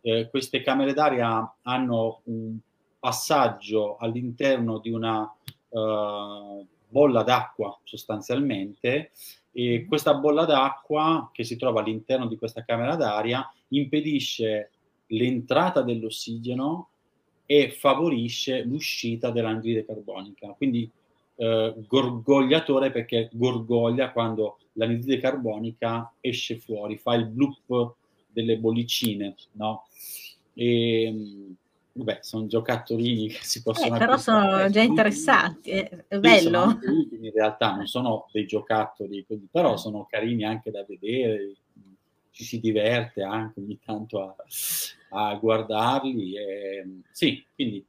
[0.00, 2.56] Eh, queste camere d'aria hanno un
[3.00, 5.22] passaggio all'interno di una
[5.70, 9.12] uh, bolla d'acqua sostanzialmente
[9.50, 14.70] e questa bolla d'acqua che si trova all'interno di questa camera d'aria impedisce
[15.08, 16.88] l'entrata dell'ossigeno
[17.46, 20.48] e favorisce l'uscita dell'anidride carbonica.
[20.48, 20.90] Quindi
[21.36, 27.94] eh, gorgogliatore perché gorgoglia quando l'anidride carbonica esce fuori, fa il bloop
[28.28, 29.86] delle bollicine, no?
[30.54, 31.54] E,
[31.92, 33.94] vabbè, sono giocattolini che si possono...
[33.94, 36.78] Eh, però sono già interessanti, è, è bello.
[36.84, 41.56] In realtà non sono dei giocattoli, però sono carini anche da vedere,
[42.30, 44.34] ci si diverte anche ogni tanto a,
[45.10, 46.36] a guardarli.
[46.36, 47.84] E, sì, quindi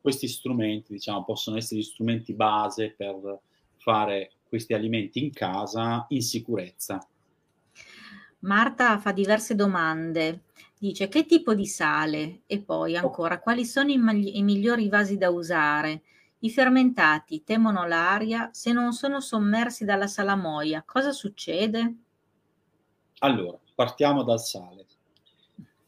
[0.00, 3.40] questi strumenti diciamo, possono essere gli strumenti base per
[3.76, 7.04] fare questi alimenti in casa in sicurezza.
[8.40, 10.44] Marta fa diverse domande.
[10.82, 12.40] Dice che tipo di sale?
[12.46, 16.00] E poi ancora, quali sono i, magli- i migliori vasi da usare?
[16.38, 20.82] I fermentati temono l'aria se non sono sommersi dalla salamoia.
[20.86, 21.96] Cosa succede?
[23.18, 24.86] Allora, partiamo dal sale.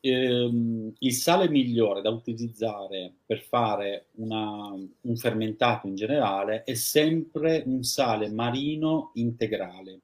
[0.01, 7.63] Ehm, il sale migliore da utilizzare per fare una, un fermentato in generale è sempre
[7.65, 10.01] un sale marino integrale.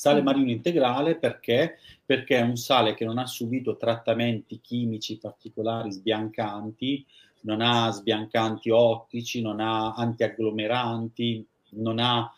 [0.00, 0.24] Sale mm.
[0.24, 1.76] marino integrale perché?
[2.06, 7.04] Perché è un sale che non ha subito trattamenti chimici particolari sbiancanti,
[7.40, 12.34] non ha sbiancanti ottici, non ha antiagglomeranti, non ha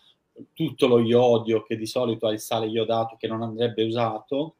[0.52, 4.56] tutto lo iodio che di solito ha il sale iodato che non andrebbe usato.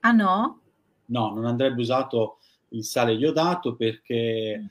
[0.00, 0.60] Ah no?
[1.06, 4.66] No, non andrebbe usato il sale iodato perché mm.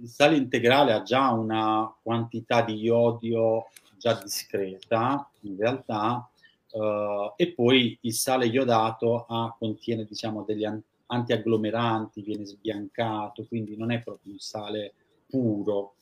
[0.00, 3.66] il sale integrale ha già una quantità di iodio
[3.98, 6.30] già discreta in realtà
[6.72, 10.66] uh, e poi il sale iodato ha, contiene diciamo degli
[11.06, 14.94] antiagglomeranti, viene sbiancato, quindi non è proprio un sale
[15.28, 15.94] puro.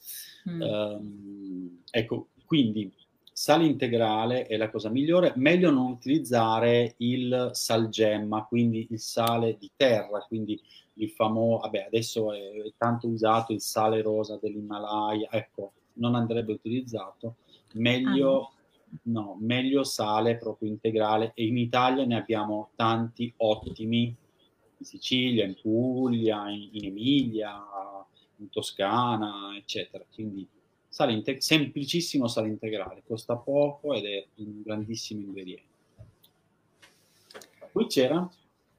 [0.49, 0.61] Mm.
[0.61, 2.93] Um, ecco, quindi
[3.33, 9.71] sale integrale è la cosa migliore, meglio non utilizzare il salgemma, quindi il sale di
[9.75, 10.61] terra, quindi
[10.95, 16.53] il famoso, vabbè adesso è, è tanto usato il sale rosa dell'Himalaya, ecco, non andrebbe
[16.53, 17.37] utilizzato,
[17.73, 18.53] meglio, ah.
[19.03, 24.15] No, meglio sale proprio integrale e in Italia ne abbiamo tanti ottimi,
[24.77, 27.63] in Sicilia, in Puglia, in, in Emilia,
[28.37, 30.47] in Toscana, eccetera, quindi
[30.89, 35.73] sale integ- semplicissimo sale integrale, costa poco ed è un grandissimo ingrediente.
[37.73, 38.29] Poi c'era?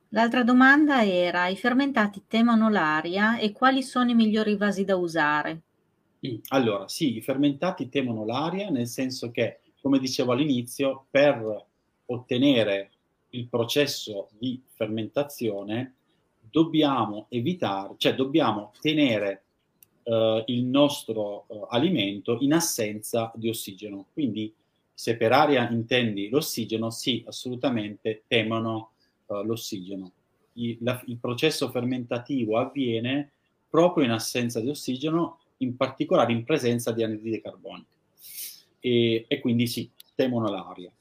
[0.09, 5.61] L'altra domanda era, i fermentati temono l'aria e quali sono i migliori vasi da usare?
[6.25, 11.63] Mm, allora, sì, i fermentati temono l'aria, nel senso che, come dicevo all'inizio, per
[12.07, 12.89] ottenere
[13.29, 15.93] il processo di fermentazione
[16.41, 19.43] dobbiamo evitare, cioè dobbiamo tenere
[20.01, 24.07] eh, il nostro eh, alimento in assenza di ossigeno.
[24.11, 24.51] Quindi
[24.91, 28.93] se per aria intendi l'ossigeno, sì, assolutamente temono
[29.27, 30.11] eh, l'ossigeno.
[30.53, 33.33] I, la, il processo fermentativo avviene
[33.69, 37.93] proprio in assenza di ossigeno, in particolare in presenza di anidride carbonica.
[38.85, 40.91] E, e quindi sì, temono l'aria.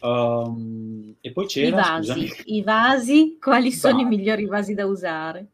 [0.00, 1.98] Um, e poi c'era...
[1.98, 5.46] I vasi, i vasi quali sono i migliori vasi da usare?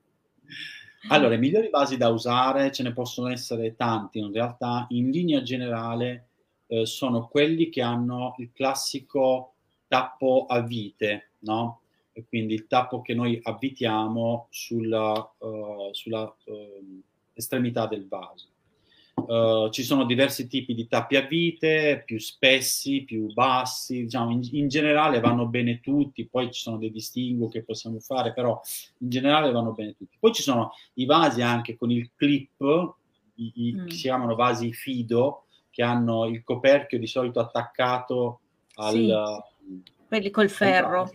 [1.09, 5.43] Allora, i migliori vasi da usare ce ne possono essere tanti, in realtà in linea
[5.43, 6.29] generale
[6.69, 9.55] eh, sono quelli che hanno il classico
[9.89, 11.81] tappo a vite, no?
[12.13, 18.47] E quindi il tappo che noi avvitiamo sulla, uh, sulla uh, estremità del vaso.
[19.15, 24.47] Uh, ci sono diversi tipi di tappi a vite, più spessi, più bassi, diciamo in,
[24.53, 28.61] in, generale vanno bene tutti, poi ci sono dei distinguo che possiamo fare, però
[28.99, 30.17] in generale vanno bene tutti.
[30.19, 32.95] Poi ci sono i vasi anche con il clip,
[33.37, 33.87] i, i, mm.
[33.87, 38.41] che si chiamano vasi fido, che hanno il coperchio di solito attaccato
[38.75, 39.43] al...
[39.59, 41.11] Sì, quelli col ferro.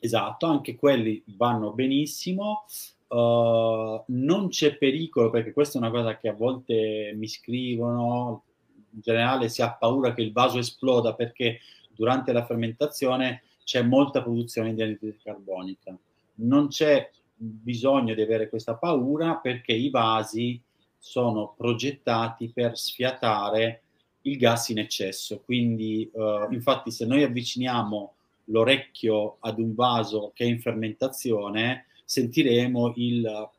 [0.00, 2.64] Esatto, anche quelli vanno benissimo.
[3.08, 8.44] Uh, non c'è pericolo, perché questa è una cosa che a volte mi scrivono,
[8.92, 11.60] in generale si ha paura che il vaso esploda perché
[11.94, 15.96] durante la fermentazione c'è molta produzione di anidride carbonica.
[16.36, 20.60] Non c'è bisogno di avere questa paura perché i vasi
[20.98, 23.82] sono progettati per sfiatare
[24.22, 25.40] il gas in eccesso.
[25.44, 28.14] Quindi, uh, infatti, se noi avviciniamo
[28.46, 33.50] l'orecchio ad un vaso che è in fermentazione, sentiremo il,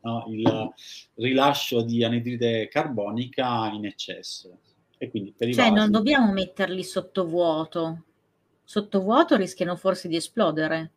[0.00, 0.72] no, il
[1.16, 4.60] rilascio di anidride carbonica in eccesso.
[4.96, 5.74] E quindi per i cioè vasi...
[5.76, 8.04] non dobbiamo metterli sotto vuoto.
[8.64, 10.92] Sotto vuoto rischiano forse di esplodere.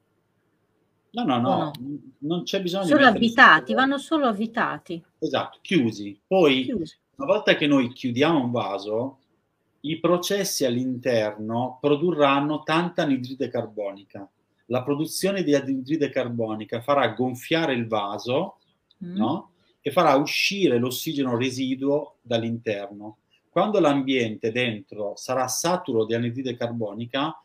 [1.10, 1.72] No, no, no, no?
[2.20, 5.04] non c'è bisogno solo avvitati, vanno solo avvitati.
[5.20, 6.18] Esatto, chiusi.
[6.26, 6.98] Poi, chiusi.
[7.18, 9.20] una volta che noi chiudiamo un vaso,
[9.82, 14.30] i processi all'interno produrranno tanta anidride carbonica
[14.68, 18.60] la produzione di anidride carbonica farà gonfiare il vaso
[19.04, 19.16] mm.
[19.16, 19.52] no?
[19.82, 23.18] e farà uscire l'ossigeno residuo dall'interno.
[23.50, 27.42] Quando l'ambiente dentro sarà saturo di anidride carbonica,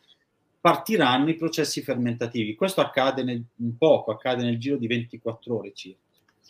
[0.60, 2.54] partiranno i processi fermentativi.
[2.54, 6.00] Questo accade nel, un poco, accade nel giro di 24 ore circa.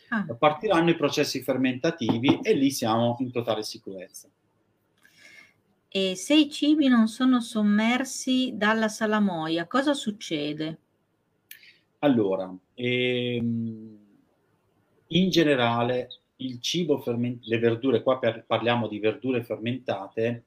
[0.08, 0.26] Ah.
[0.34, 4.28] Partiranno i processi fermentativi e lì siamo in totale sicurezza.
[5.94, 10.78] E se i cibi non sono sommersi dalla salamoia, cosa succede?
[11.98, 13.98] Allora, ehm,
[15.08, 20.44] in generale il cibo fermentato, le verdure, qua per, parliamo di verdure fermentate,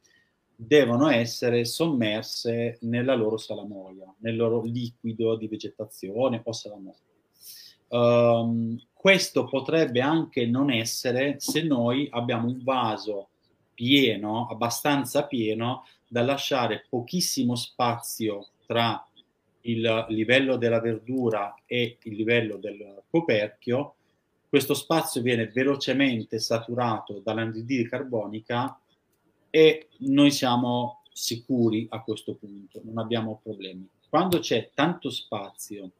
[0.56, 6.98] devono essere sommerse nella loro salamoia, nel loro liquido di vegetazione o salamoia.
[7.90, 13.30] Um, questo potrebbe anche non essere se noi abbiamo un vaso
[13.76, 19.06] pieno, abbastanza pieno, da lasciare pochissimo spazio tra
[19.62, 23.96] il livello della verdura e il livello del coperchio,
[24.48, 28.80] questo spazio viene velocemente saturato dall'anidride carbonica
[29.50, 33.88] e noi siamo sicuri a questo punto, non abbiamo problemi.
[34.10, 35.92] Quando c'è tanto spazio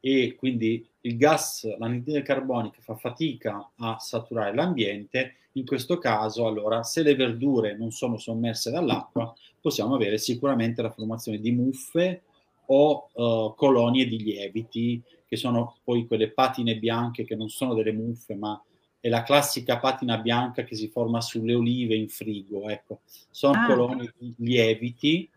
[0.00, 6.82] e quindi il gas, l'anidride carbonica fa fatica a saturare l'ambiente, in questo caso allora
[6.82, 12.22] se le verdure non sono sommerse dall'acqua possiamo avere sicuramente la formazione di muffe
[12.66, 17.92] o uh, colonie di lieviti, che sono poi quelle patine bianche che non sono delle
[17.92, 18.60] muffe, ma
[19.00, 22.68] è la classica patina bianca che si forma sulle olive in frigo.
[22.68, 23.00] Ecco,
[23.30, 23.66] sono ah.
[23.66, 25.28] colonie di lieviti,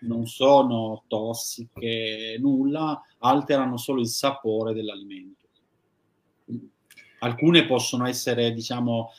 [0.00, 5.38] non sono tossiche, nulla, alterano solo il sapore dell'alimento.
[7.20, 9.10] Alcune possono essere, diciamo,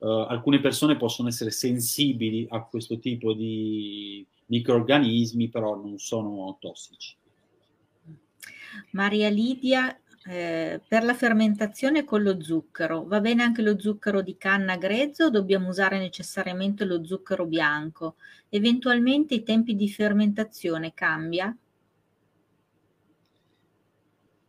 [0.00, 7.16] uh, alcune persone possono essere sensibili a questo tipo di microorganismi, però non sono tossici.
[8.92, 14.36] Maria Lidia, eh, per la fermentazione con lo zucchero, va bene anche lo zucchero di
[14.36, 18.16] canna grezzo o dobbiamo usare necessariamente lo zucchero bianco?
[18.48, 21.56] Eventualmente i tempi di fermentazione cambia?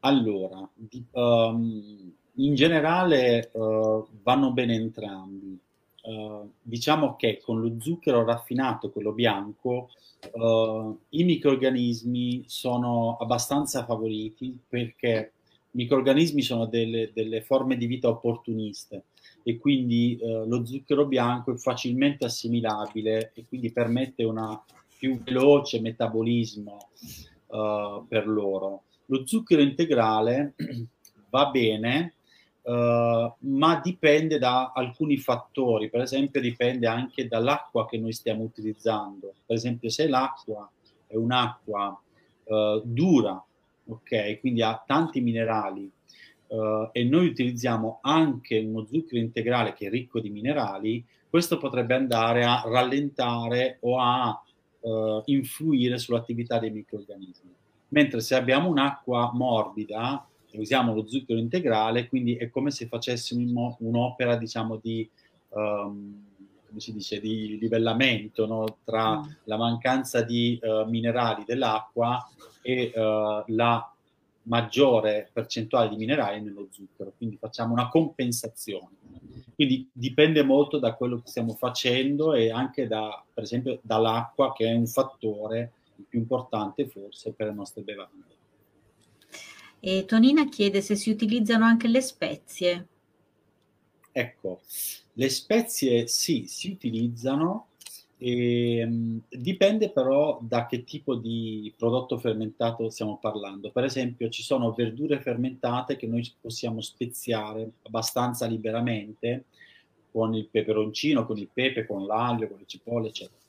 [0.04, 2.12] Allora, di, um,
[2.46, 5.58] in generale uh, vanno bene entrambi.
[6.04, 9.90] Uh, diciamo che con lo zucchero raffinato, quello bianco,
[10.34, 15.34] uh, i microorganismi sono abbastanza favoriti perché
[15.72, 19.04] i microorganismi sono delle, delle forme di vita opportuniste
[19.44, 24.60] e quindi lo zucchero bianco è facilmente assimilabile e quindi permette un
[25.00, 26.90] più veloce metabolismo
[27.48, 28.84] per loro.
[29.06, 30.54] Lo zucchero integrale
[31.32, 32.14] va bene
[32.64, 39.34] Uh, ma dipende da alcuni fattori, per esempio dipende anche dall'acqua che noi stiamo utilizzando.
[39.46, 40.70] Per esempio se l'acqua
[41.08, 42.00] è un'acqua
[42.44, 43.44] uh, dura,
[43.88, 45.92] ok, quindi ha tanti minerali
[46.50, 51.96] uh, e noi utilizziamo anche uno zucchero integrale che è ricco di minerali, questo potrebbe
[51.96, 54.40] andare a rallentare o a
[55.26, 57.54] influire sull'attività dei microorganismi.
[57.90, 60.26] Mentre se abbiamo un'acqua morbida,
[60.58, 65.10] usiamo lo zucchero integrale, quindi è come se facessimo un'opera, diciamo, di,
[65.50, 66.24] um,
[66.68, 68.78] come si dice, di livellamento no?
[68.84, 69.24] tra mm.
[69.46, 72.28] la mancanza di uh, minerali dell'acqua
[72.62, 73.92] e uh, la
[74.44, 79.00] maggiore percentuale di minerali nello zucchero, quindi facciamo una compensazione.
[79.54, 84.68] Quindi dipende molto da quello che stiamo facendo e anche da, per esempio, dall'acqua che
[84.68, 85.74] è un fattore
[86.08, 88.40] più importante forse per le nostre bevande.
[89.84, 92.88] E Tonina chiede se si utilizzano anche le spezie.
[94.12, 94.62] Ecco,
[95.14, 97.70] le spezie sì, si utilizzano,
[98.20, 103.72] e, ehm, dipende però da che tipo di prodotto fermentato stiamo parlando.
[103.72, 109.46] Per esempio, ci sono verdure fermentate che noi possiamo speziare abbastanza liberamente
[110.12, 113.40] con il peperoncino, con il pepe, con l'aglio, con le cipolle, eccetera.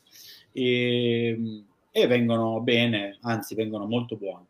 [0.51, 4.47] E, ehm, e vengono bene, anzi vengono molto buoni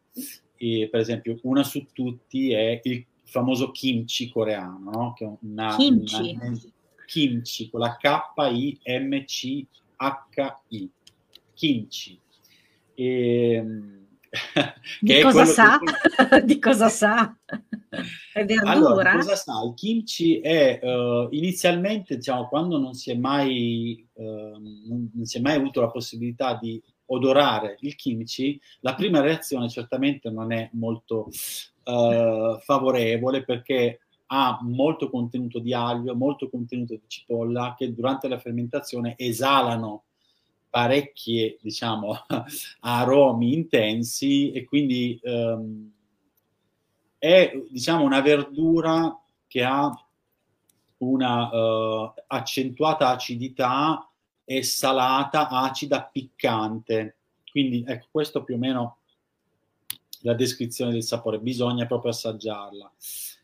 [0.63, 5.13] e, per esempio una su tutti è il famoso kimchi coreano, no?
[5.13, 6.39] che è una, kimchi.
[6.41, 6.57] Una,
[7.05, 8.81] kimchi con la K-I-M-C-H-I,
[11.53, 12.21] kimchi.
[12.95, 14.07] E, ehm,
[15.01, 15.81] di, cosa sa?
[15.81, 16.45] Che...
[16.47, 17.37] di cosa sa?
[18.33, 18.71] È verdura?
[18.71, 19.55] Allora, cosa sa?
[19.67, 25.39] Il kimchi è uh, inizialmente, diciamo, quando non si è mai, uh, non, non si
[25.39, 26.81] è mai avuto la possibilità di
[27.15, 31.29] odorare il kimchi, la prima reazione certamente non è molto
[31.85, 38.39] uh, favorevole perché ha molto contenuto di aglio, molto contenuto di cipolla che durante la
[38.39, 40.05] fermentazione esalano
[40.71, 42.17] parecchi diciamo
[42.81, 45.93] aromi intensi e quindi um,
[47.19, 49.91] è diciamo una verdura che ha
[50.99, 54.12] una uh, accentuata acidità
[54.45, 57.17] è salata, acida, piccante.
[57.51, 58.99] Quindi ecco, questo più o meno
[60.21, 62.93] la descrizione del sapore, bisogna proprio assaggiarla.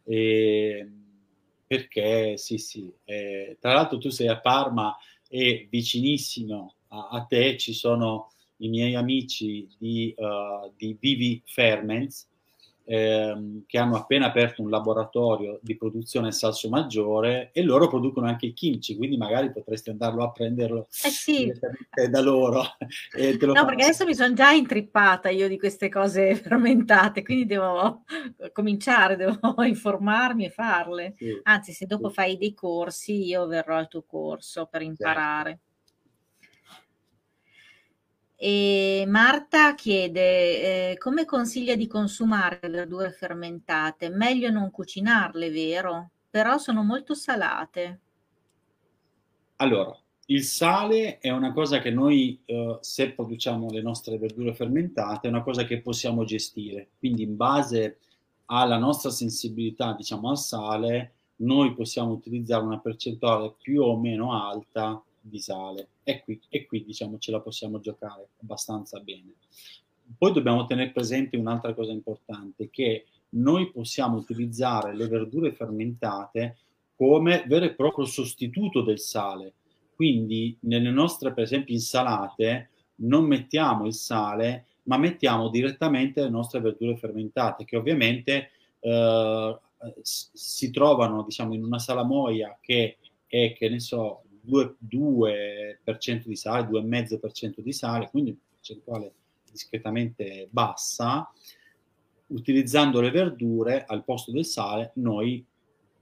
[0.04, 0.90] E,
[1.66, 2.92] perché sì, sì.
[3.04, 4.96] Eh, tra l'altro tu sei a Parma
[5.28, 12.27] e vicinissimo a, a te ci sono i miei amici di, uh, di Vivi Ferments
[12.88, 18.46] ehm, che hanno appena aperto un laboratorio di produzione salso maggiore e loro producono anche
[18.46, 21.52] il kimchi, quindi magari potresti andarlo a prenderlo eh sì.
[22.10, 22.62] da loro.
[23.12, 28.04] no, perché adesso mi sono già intrippata io di queste cose fermentate, quindi devo
[28.52, 31.14] cominciare, devo informarmi e farle.
[31.16, 31.38] Sì.
[31.42, 32.14] Anzi, se dopo sì.
[32.14, 35.50] fai dei corsi, io verrò al tuo corso per imparare.
[35.50, 35.66] Certo.
[38.40, 44.10] E Marta chiede eh, come consiglia di consumare verdure fermentate?
[44.10, 46.10] Meglio non cucinarle, vero?
[46.30, 48.00] Però sono molto salate.
[49.56, 49.92] Allora,
[50.26, 55.30] il sale è una cosa che noi, eh, se produciamo le nostre verdure fermentate, è
[55.30, 56.90] una cosa che possiamo gestire.
[56.96, 57.98] Quindi in base
[58.44, 65.02] alla nostra sensibilità, diciamo, al sale, noi possiamo utilizzare una percentuale più o meno alta
[65.20, 69.34] di sale e qui, e qui diciamo ce la possiamo giocare abbastanza bene.
[70.16, 76.56] Poi dobbiamo tenere presente un'altra cosa importante, che noi possiamo utilizzare le verdure fermentate
[76.94, 79.54] come vero e proprio sostituto del sale.
[79.94, 86.60] Quindi nelle nostre, per esempio, insalate non mettiamo il sale, ma mettiamo direttamente le nostre
[86.60, 88.50] verdure fermentate, che ovviamente
[88.80, 89.58] eh,
[90.02, 92.96] si trovano, diciamo, in una salamoia che
[93.26, 94.74] è, che ne so, 2%,
[95.84, 99.12] 2% di sale, 2,5% di sale, quindi una percentuale
[99.50, 101.30] discretamente bassa,
[102.28, 105.44] utilizzando le verdure al posto del sale, noi,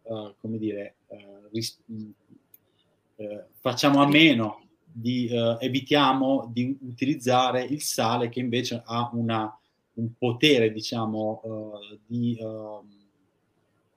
[0.03, 5.29] uh, come dire, uh, ris- uh, facciamo a meno di,
[5.61, 9.59] evitiamo di utilizzare il sale che invece ha una,
[9.95, 11.43] un potere, diciamo,
[12.07, 12.39] di...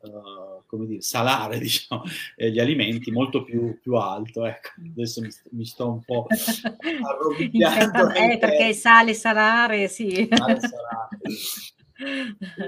[0.01, 2.03] Uh, uh, come dire, salare diciamo,
[2.35, 4.45] eh, gli alimenti molto più, più alto.
[4.45, 4.69] Ecco.
[4.91, 6.27] Adesso mi, mi, sto un po'
[7.03, 8.13] arrovigliando.
[8.13, 10.27] eh, perché sale, salare, sì.
[10.31, 11.17] Sale, salare.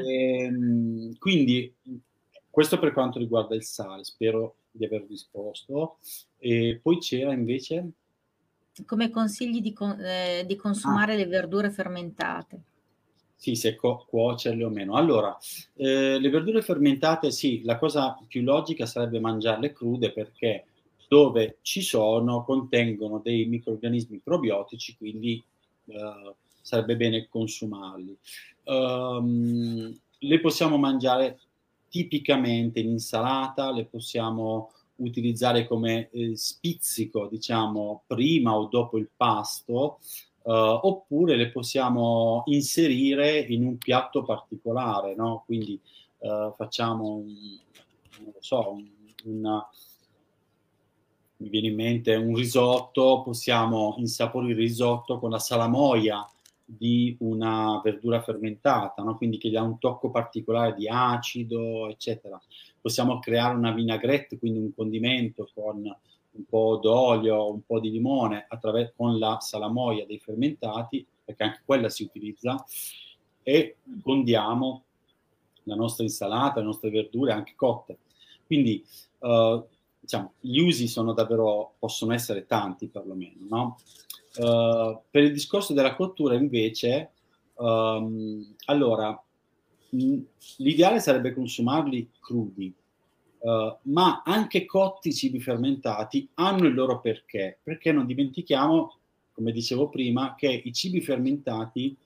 [0.05, 1.73] E, ehm, quindi
[2.49, 5.97] questo per quanto riguarda il sale, spero di aver risposto.
[6.38, 7.91] E poi c'era invece...
[8.86, 11.15] Come consigli di, eh, di consumare ah.
[11.17, 12.61] le verdure fermentate?
[13.41, 14.93] Sì, se cu- cuocerle o meno.
[14.93, 15.35] Allora,
[15.75, 20.65] eh, le verdure fermentate, sì, la cosa più logica sarebbe mangiarle crude perché
[21.07, 25.43] dove ci sono contengono dei microrganismi probiotici, quindi
[25.87, 28.15] eh, sarebbe bene consumarli.
[28.65, 31.39] Um, le possiamo mangiare
[31.89, 39.97] tipicamente in insalata, le possiamo utilizzare come eh, spizzico, diciamo, prima o dopo il pasto,
[40.43, 45.43] Uh, oppure le possiamo inserire in un piatto particolare, no?
[45.45, 45.79] Quindi
[46.19, 47.23] uh, facciamo
[48.23, 48.87] non lo so, un,
[49.25, 49.69] una,
[51.37, 56.27] mi viene in mente un risotto, possiamo insaporire il risotto con la salamoia
[56.63, 59.17] di una verdura fermentata, no?
[59.17, 62.41] quindi che dà un tocco particolare di acido, eccetera.
[62.79, 65.83] Possiamo creare una vinaigrette, quindi un condimento con
[66.34, 71.61] un po' d'olio, un po' di limone attraverso, con la salamoia dei fermentati, perché anche
[71.65, 72.63] quella si utilizza,
[73.43, 74.84] e condiamo
[75.63, 77.99] la nostra insalata, le nostre verdure anche cotte.
[78.45, 78.84] Quindi
[79.19, 79.63] uh,
[79.99, 83.45] diciamo, gli usi sono davvero, possono essere tanti perlomeno.
[83.47, 83.77] No?
[84.38, 87.11] Uh, per il discorso della cottura invece,
[87.55, 89.21] um, allora,
[89.89, 90.17] mh,
[90.57, 92.73] l'ideale sarebbe consumarli crudi,
[93.43, 98.95] Uh, ma anche cotti i cibi fermentati hanno il loro perché, perché non dimentichiamo,
[99.33, 101.97] come dicevo prima, che i cibi fermentati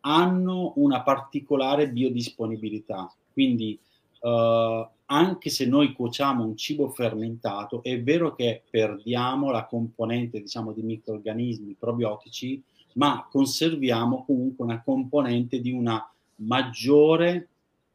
[0.00, 3.78] hanno una particolare biodisponibilità, quindi
[4.20, 10.72] uh, anche se noi cuociamo un cibo fermentato, è vero che perdiamo la componente, diciamo,
[10.72, 12.62] di microorganismi probiotici,
[12.94, 17.48] ma conserviamo comunque una componente di una maggiore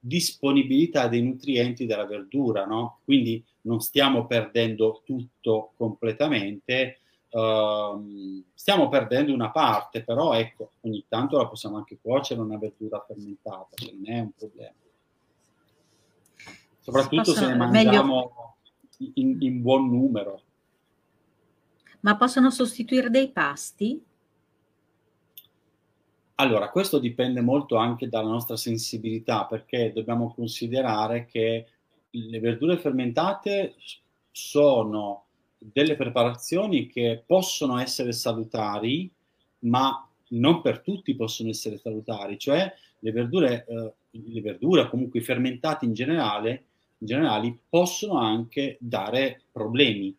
[0.08, 3.00] disponibilità dei nutrienti della verdura, no?
[3.04, 7.00] Quindi non stiamo perdendo tutto completamente,
[7.30, 13.04] uh, stiamo perdendo una parte, però ecco, ogni tanto la possiamo anche cuocere una verdura
[13.06, 14.74] fermentata, cioè non è un problema.
[16.80, 18.56] Soprattutto se ne mangiamo
[18.98, 19.12] meglio...
[19.16, 20.42] in, in buon numero.
[22.00, 24.02] Ma possono sostituire dei pasti?
[26.40, 31.66] Allora, questo dipende molto anche dalla nostra sensibilità, perché dobbiamo considerare che
[32.12, 33.74] le verdure fermentate
[34.32, 35.26] sono
[35.58, 39.10] delle preparazioni che possono essere salutari,
[39.60, 45.24] ma non per tutti possono essere salutari, cioè le verdure, eh, le verdure comunque i
[45.24, 46.66] fermentati in generale,
[47.00, 50.16] in generale possono anche dare problemi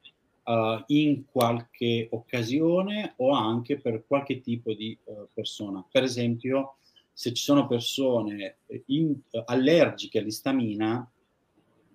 [0.48, 5.84] uh, in qualche occasione o anche per qualche tipo di uh, persona.
[5.88, 6.76] Per esempio,
[7.12, 11.08] se ci sono persone in, allergiche all'istamina,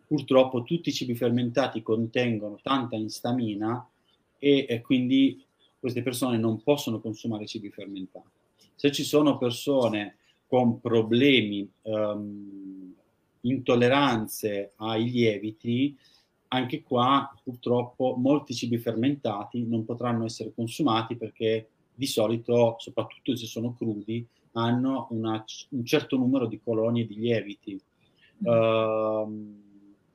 [0.05, 3.87] purtroppo tutti i cibi fermentati contengono tanta istamina
[4.37, 5.43] e, e quindi
[5.79, 8.27] queste persone non possono consumare cibi fermentati.
[8.75, 12.93] Se ci sono persone con problemi, um,
[13.41, 15.97] intolleranze ai lieviti,
[16.53, 23.45] anche qua purtroppo molti cibi fermentati non potranno essere consumati perché di solito, soprattutto se
[23.47, 27.81] sono crudi, hanno una, un certo numero di colonie di lieviti.
[28.37, 29.61] Uh,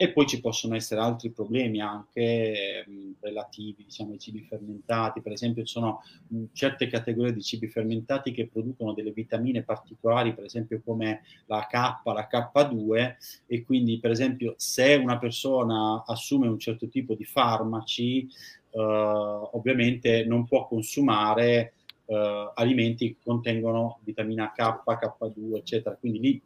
[0.01, 5.33] e poi ci possono essere altri problemi anche mh, relativi diciamo, ai cibi fermentati, per
[5.33, 10.45] esempio ci sono mh, certe categorie di cibi fermentati che producono delle vitamine particolari, per
[10.45, 11.73] esempio come la K,
[12.05, 18.29] la K2 e quindi per esempio se una persona assume un certo tipo di farmaci
[18.71, 21.73] eh, ovviamente non può consumare
[22.05, 26.43] eh, alimenti che contengono vitamina K, K2 eccetera, quindi lì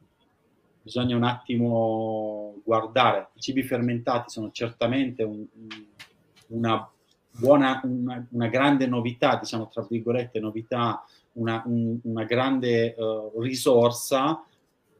[0.83, 3.28] bisogna un attimo guardare.
[3.35, 5.47] I cibi fermentati sono certamente un,
[6.49, 6.91] una
[7.30, 11.05] buona, una, una, grande novità, diciamo tra virgolette novità,
[11.35, 14.45] una, un, una grande uh, risorsa,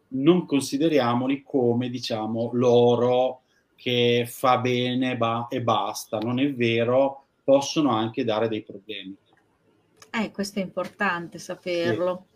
[0.09, 3.43] non consideriamoli come diciamo l'oro
[3.75, 9.17] che fa bene ba- e basta, non è vero, possono anche dare dei problemi.
[10.11, 12.27] Eh, questo è importante saperlo.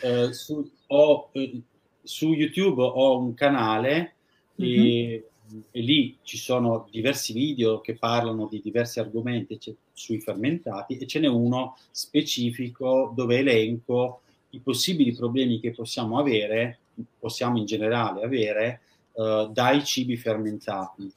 [0.00, 0.06] Sì.
[0.06, 1.62] Eh, su, ho, eh,
[2.04, 4.14] su YouTube ho un canale
[4.60, 4.84] mm-hmm.
[4.84, 5.28] e,
[5.70, 9.58] e, lì ci sono diversi video che parlano di diversi argomenti
[9.92, 16.78] sui fermentati e ce n'è uno specifico dove elenco i possibili problemi che possiamo avere,
[17.18, 18.82] possiamo in generale avere,
[19.12, 21.12] uh, dai cibi fermentati.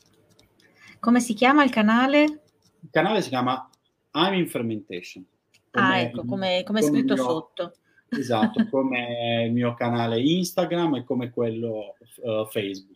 [1.00, 2.24] Come si chiama il canale?
[2.24, 3.70] Il canale si chiama
[4.14, 5.24] I'm in Fermentation.
[5.72, 7.74] ah, ecco, come, come è scritto mio, sotto.
[8.10, 12.96] Esatto, come il mio canale Instagram e come quello uh, Facebook.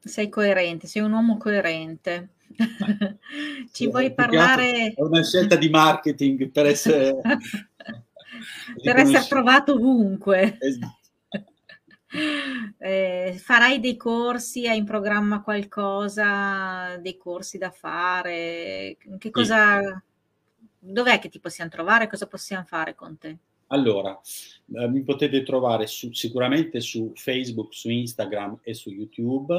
[0.00, 2.30] Sei coerente, sei un uomo coerente.
[3.72, 4.92] Ci vuoi parlare?
[4.94, 7.14] È una scelta di marketing per essere,
[8.82, 10.58] per essere trovato ovunque.
[10.60, 11.02] Esatto.
[12.78, 18.96] Eh, farai dei corsi, hai in programma qualcosa, dei corsi da fare?
[19.18, 19.94] Che cosa, sì.
[20.78, 22.06] Dov'è che ti possiamo trovare?
[22.06, 23.36] Cosa possiamo fare con te?
[23.68, 24.18] Allora,
[24.74, 29.54] eh, mi potete trovare su, sicuramente su Facebook, su Instagram e su YouTube.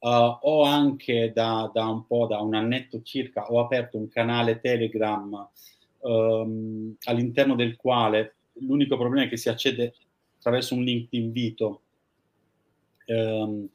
[0.00, 4.60] Uh, ho anche da, da, un po', da un annetto circa, ho aperto un canale
[4.60, 5.48] Telegram
[6.00, 9.94] um, all'interno del quale l'unico problema è che si accede
[10.36, 11.82] attraverso un link di invito.
[13.06, 13.68] Um,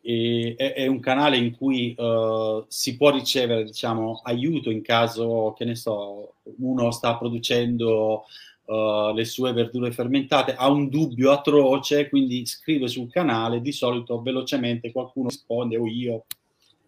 [0.00, 5.64] è, è, un canale in cui uh, si può ricevere diciamo, aiuto in caso che
[5.64, 8.24] ne so, uno sta producendo
[8.66, 14.20] uh, le sue verdure fermentate, ha un dubbio atroce, quindi scrive sul canale, di solito
[14.22, 16.24] velocemente qualcuno risponde o io.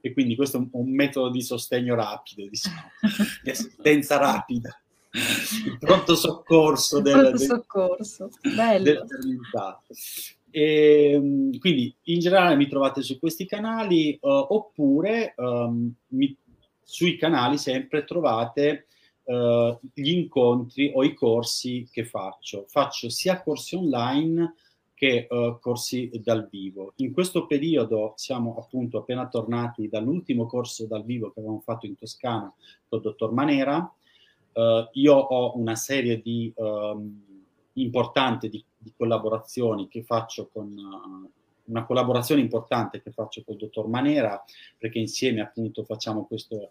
[0.01, 2.91] E quindi questo è un, un metodo di sostegno rapido, diciamo,
[3.43, 4.81] di assistenza rapida.
[5.65, 8.31] Il pronto soccorso del, pronto soccorso.
[8.55, 8.85] Bello.
[8.85, 9.05] del.
[10.51, 16.37] E, ehm, quindi in generale mi trovate su questi canali uh, oppure um, mi,
[16.83, 18.87] sui canali sempre trovate
[19.27, 22.65] uh, gli incontri o i corsi che faccio.
[22.69, 24.55] Faccio sia corsi online
[24.95, 26.95] che uh, corsi dal vivo.
[26.97, 31.97] In questo periodo siamo appunto appena tornati dall'ultimo corso dal vivo che avevamo fatto in
[31.97, 32.53] Toscana
[32.89, 33.93] con il dottor Manera.
[34.53, 37.23] Uh, io ho una serie di um,
[37.75, 41.31] importante di, di, collaborazioni che faccio con uh,
[41.65, 44.43] una collaborazione importante che faccio con il dottor Manera
[44.79, 46.71] perché insieme appunto facciamo questo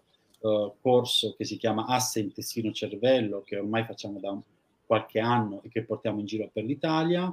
[0.80, 4.38] corso che si chiama Asse Intestino Cervello, che ormai facciamo da
[4.86, 7.24] qualche anno e che portiamo in giro per l'Italia.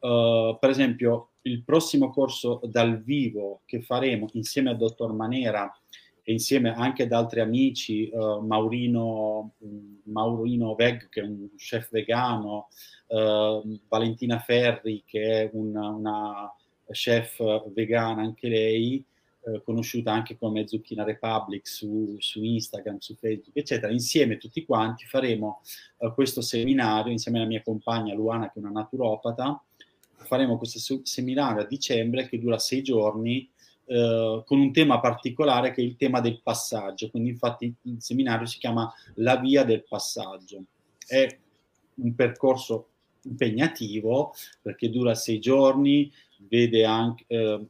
[0.00, 5.70] Uh, per esempio, il prossimo corso dal vivo che faremo insieme al dottor Manera
[6.22, 9.52] e insieme anche ad altri amici, uh, Maurino,
[10.04, 12.68] Maurino Veg, che è un chef vegano,
[13.08, 16.54] uh, Valentina Ferri, che è una, una
[16.90, 19.04] chef vegana anche lei,
[19.42, 23.92] eh, conosciuta anche come Zucchina Republic su, su, Instagram, su Facebook, eccetera.
[23.92, 25.62] Insieme tutti quanti faremo
[25.98, 29.62] eh, questo seminario insieme alla mia compagna Luana, che è una naturopata.
[30.22, 33.48] Faremo questo seminario a dicembre che dura sei giorni
[33.86, 37.10] eh, con un tema particolare che è il tema del passaggio.
[37.10, 40.62] Quindi, infatti, il seminario si chiama La via del passaggio.
[41.06, 41.38] È
[41.94, 42.88] un percorso
[43.22, 46.12] impegnativo perché dura sei giorni,
[46.48, 47.66] vede anche eh,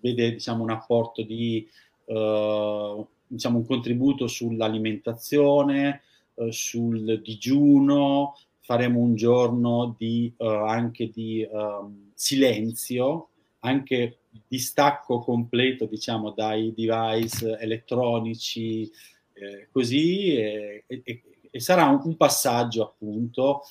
[0.00, 1.68] vede diciamo, un apporto di
[2.06, 6.02] uh, diciamo, un contributo sull'alimentazione,
[6.34, 13.28] uh, sul digiuno, faremo un giorno di, uh, anche di um, silenzio,
[13.60, 18.90] anche distacco completo, diciamo, dai device elettronici,
[19.32, 23.62] eh, così, e, e, e sarà un, passaggio appunto.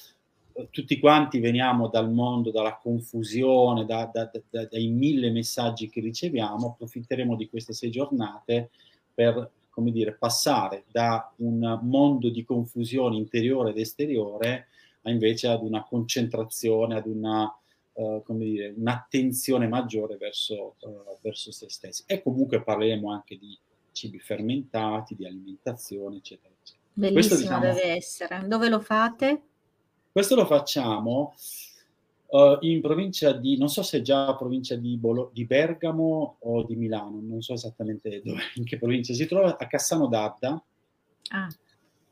[0.69, 6.67] Tutti quanti veniamo dal mondo, dalla confusione, da, da, da, dai mille messaggi che riceviamo,
[6.67, 8.69] approfitteremo di queste sei giornate
[9.13, 14.67] per come dire, passare da un mondo di confusione interiore ed esteriore
[15.01, 17.53] a invece ad una concentrazione, ad una,
[17.91, 22.03] uh, come dire, un'attenzione maggiore verso, uh, verso se stessi.
[22.05, 23.57] E comunque parleremo anche di
[23.91, 26.53] cibi fermentati, di alimentazione, eccetera.
[26.57, 26.83] eccetera.
[26.93, 28.47] Bellissimo questo, diciamo, deve essere.
[28.47, 29.41] Dove lo fate?
[30.15, 31.35] Questo lo facciamo
[32.27, 36.63] uh, in provincia di, non so se è già provincia di, Bolo, di Bergamo o
[36.63, 40.63] di Milano, non so esattamente dove, in che provincia si trova, a Cassano d'Adda.
[41.31, 41.49] Ah.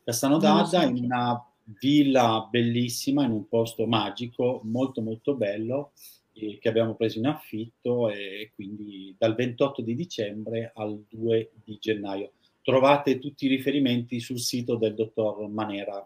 [0.04, 1.50] Cassano d'Adda in una
[1.80, 5.94] villa bellissima, in un posto magico, molto molto bello,
[6.34, 11.78] eh, che abbiamo preso in affitto e quindi dal 28 di dicembre al 2 di
[11.80, 12.34] gennaio.
[12.64, 16.06] Trovate tutti i riferimenti sul sito del dottor Manera,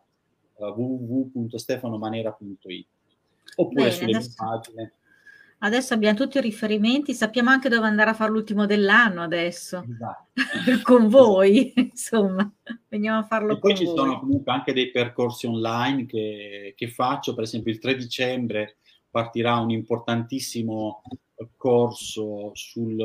[0.57, 2.87] www.stefanomanera.it
[3.55, 4.93] oppure Bene, sulle adesso, pagine.
[5.59, 10.27] Adesso abbiamo tutti i riferimenti, sappiamo anche dove andare a fare l'ultimo dell'anno adesso, esatto.
[10.83, 12.47] con voi, insomma,
[12.87, 13.95] veniamo a farlo e poi ci voi.
[13.95, 18.77] sono comunque anche dei percorsi online che, che faccio, per esempio il 3 dicembre
[19.09, 21.01] partirà un importantissimo
[21.55, 22.97] corso sul,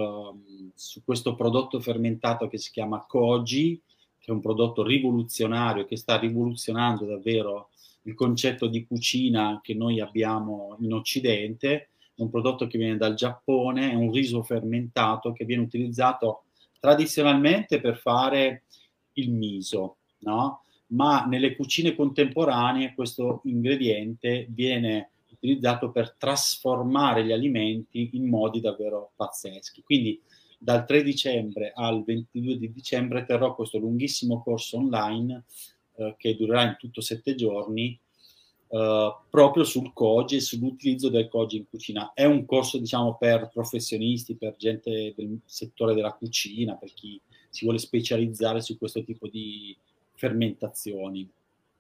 [0.75, 3.81] su questo prodotto fermentato che si chiama Koji,
[4.23, 7.71] che è un prodotto rivoluzionario che sta rivoluzionando davvero
[8.03, 13.15] il concetto di cucina che noi abbiamo in Occidente, è un prodotto che viene dal
[13.15, 16.45] Giappone, è un riso fermentato che viene utilizzato
[16.79, 18.63] tradizionalmente per fare
[19.15, 20.63] il miso, no?
[20.89, 29.11] ma nelle cucine contemporanee questo ingrediente viene utilizzato per trasformare gli alimenti in modi davvero
[29.17, 29.83] pazzeschi.
[29.83, 30.21] Quindi
[30.63, 35.43] dal 3 dicembre al 22 di dicembre terrò questo lunghissimo corso online
[35.97, 37.99] eh, che durerà in tutto sette giorni,
[38.69, 42.13] eh, proprio sul Koji e sull'utilizzo del Koji in cucina.
[42.15, 47.65] È un corso, diciamo, per professionisti, per gente del settore della cucina, per chi si
[47.65, 49.77] vuole specializzare su questo tipo di
[50.15, 51.29] fermentazioni.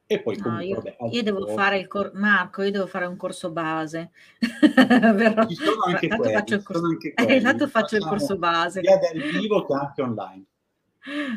[0.06, 3.06] E poi no, comunque, io, vabbè, io devo fare il corso, Marco, io devo fare
[3.06, 4.10] un corso base.
[4.60, 7.34] Però, ci sono anche quelli, faccio il corso, anche quelli.
[7.34, 8.80] Esatto, faccio il corso base.
[8.82, 10.44] Sia dal vivo che anche online.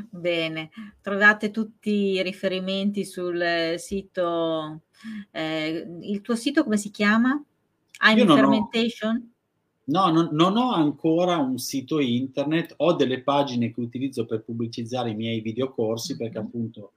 [0.10, 0.70] Bene,
[1.02, 4.82] trovate tutti i riferimenti sul sito,
[5.32, 7.44] eh, il tuo sito come si chiama?
[8.02, 9.34] I'm Fermentation?
[9.86, 15.12] No, non, non, ho ancora un sito internet, ho delle pagine che utilizzo per pubblicizzare
[15.12, 16.22] i miei videocorsi mm-hmm.
[16.22, 16.94] perché appunto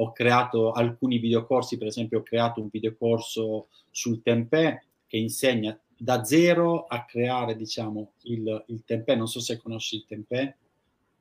[0.00, 6.22] ho creato alcuni videocorsi, per esempio ho creato un videocorso sul tempeh che insegna da
[6.22, 10.56] zero a creare diciamo il, il tempeh, non so se conosci il tempeh.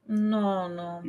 [0.09, 1.01] No, no.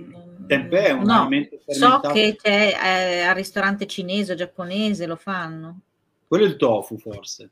[0.46, 5.16] Tempeh è un no, alimento So che c'è eh, al ristorante cinese o giapponese, lo
[5.16, 5.80] fanno.
[6.26, 7.50] Quello è il tofu, forse.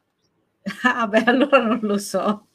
[0.82, 2.48] ah, beh, allora non lo so.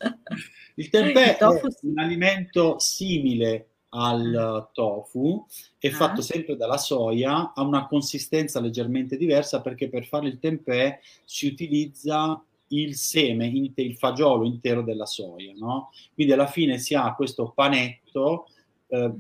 [0.76, 1.68] Il tempeh il tofu...
[1.68, 5.46] è un alimento simile al tofu,
[5.78, 5.92] è ah.
[5.92, 11.48] fatto sempre dalla soia, ha una consistenza leggermente diversa perché per fare il tempeh si
[11.48, 15.92] utilizza il seme, il fagiolo intero della soia, no?
[16.14, 18.48] Quindi alla fine si ha questo panetto
[18.88, 19.12] eh,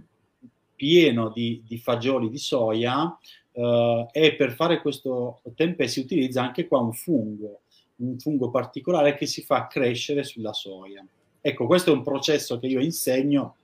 [0.75, 3.17] pieno di, di, fagioli di soia
[3.51, 7.61] eh, e per fare questo tempeh si utilizza anche qua un fungo,
[7.97, 11.05] un fungo particolare che si fa crescere sulla soia.
[11.41, 13.55] Ecco, questo è un processo che io insegno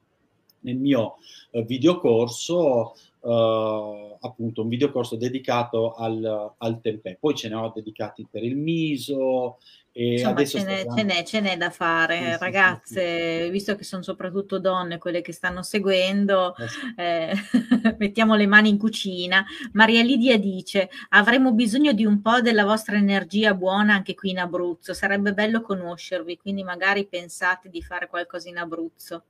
[0.68, 1.16] nel mio
[1.52, 2.94] eh, videocorso,
[3.24, 7.18] eh, appunto un videocorso dedicato al, al tempeh.
[7.20, 9.58] Poi ce ne ho dedicati per il miso,
[10.00, 13.50] Insomma, ce n'è, ce, n'è, ce n'è, da fare, sì, ragazze, sì, sì.
[13.50, 16.54] visto che sono soprattutto donne quelle che stanno seguendo,
[16.96, 17.34] eh, eh
[17.98, 19.44] mettiamo le mani in cucina.
[19.72, 24.40] Maria Lidia dice: Avremo bisogno di un po' della vostra energia buona anche qui in
[24.40, 24.94] Abruzzo.
[24.94, 29.24] Sarebbe bello conoscervi, quindi magari pensate di fare qualcosa in Abruzzo.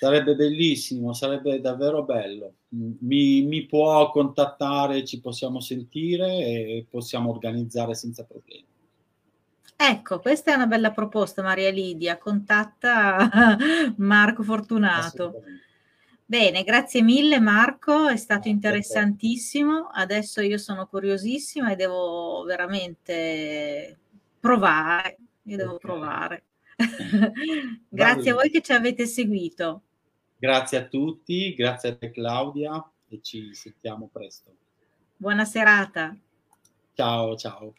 [0.00, 2.54] Sarebbe bellissimo, sarebbe davvero bello.
[2.70, 8.64] Mi, mi può contattare, ci possiamo sentire e possiamo organizzare senza problemi.
[9.76, 12.16] Ecco, questa è una bella proposta, Maria Lidia.
[12.16, 13.28] Contatta
[13.98, 15.42] Marco Fortunato.
[16.24, 19.90] Bene, grazie mille Marco, è stato interessantissimo.
[19.92, 23.98] Adesso io sono curiosissima e devo veramente
[24.40, 25.18] provare.
[25.42, 26.44] Io devo provare.
[27.86, 29.82] grazie a voi che ci avete seguito.
[30.40, 34.56] Grazie a tutti, grazie a te Claudia e ci sentiamo presto.
[35.14, 36.16] Buona serata.
[36.94, 37.74] Ciao, ciao.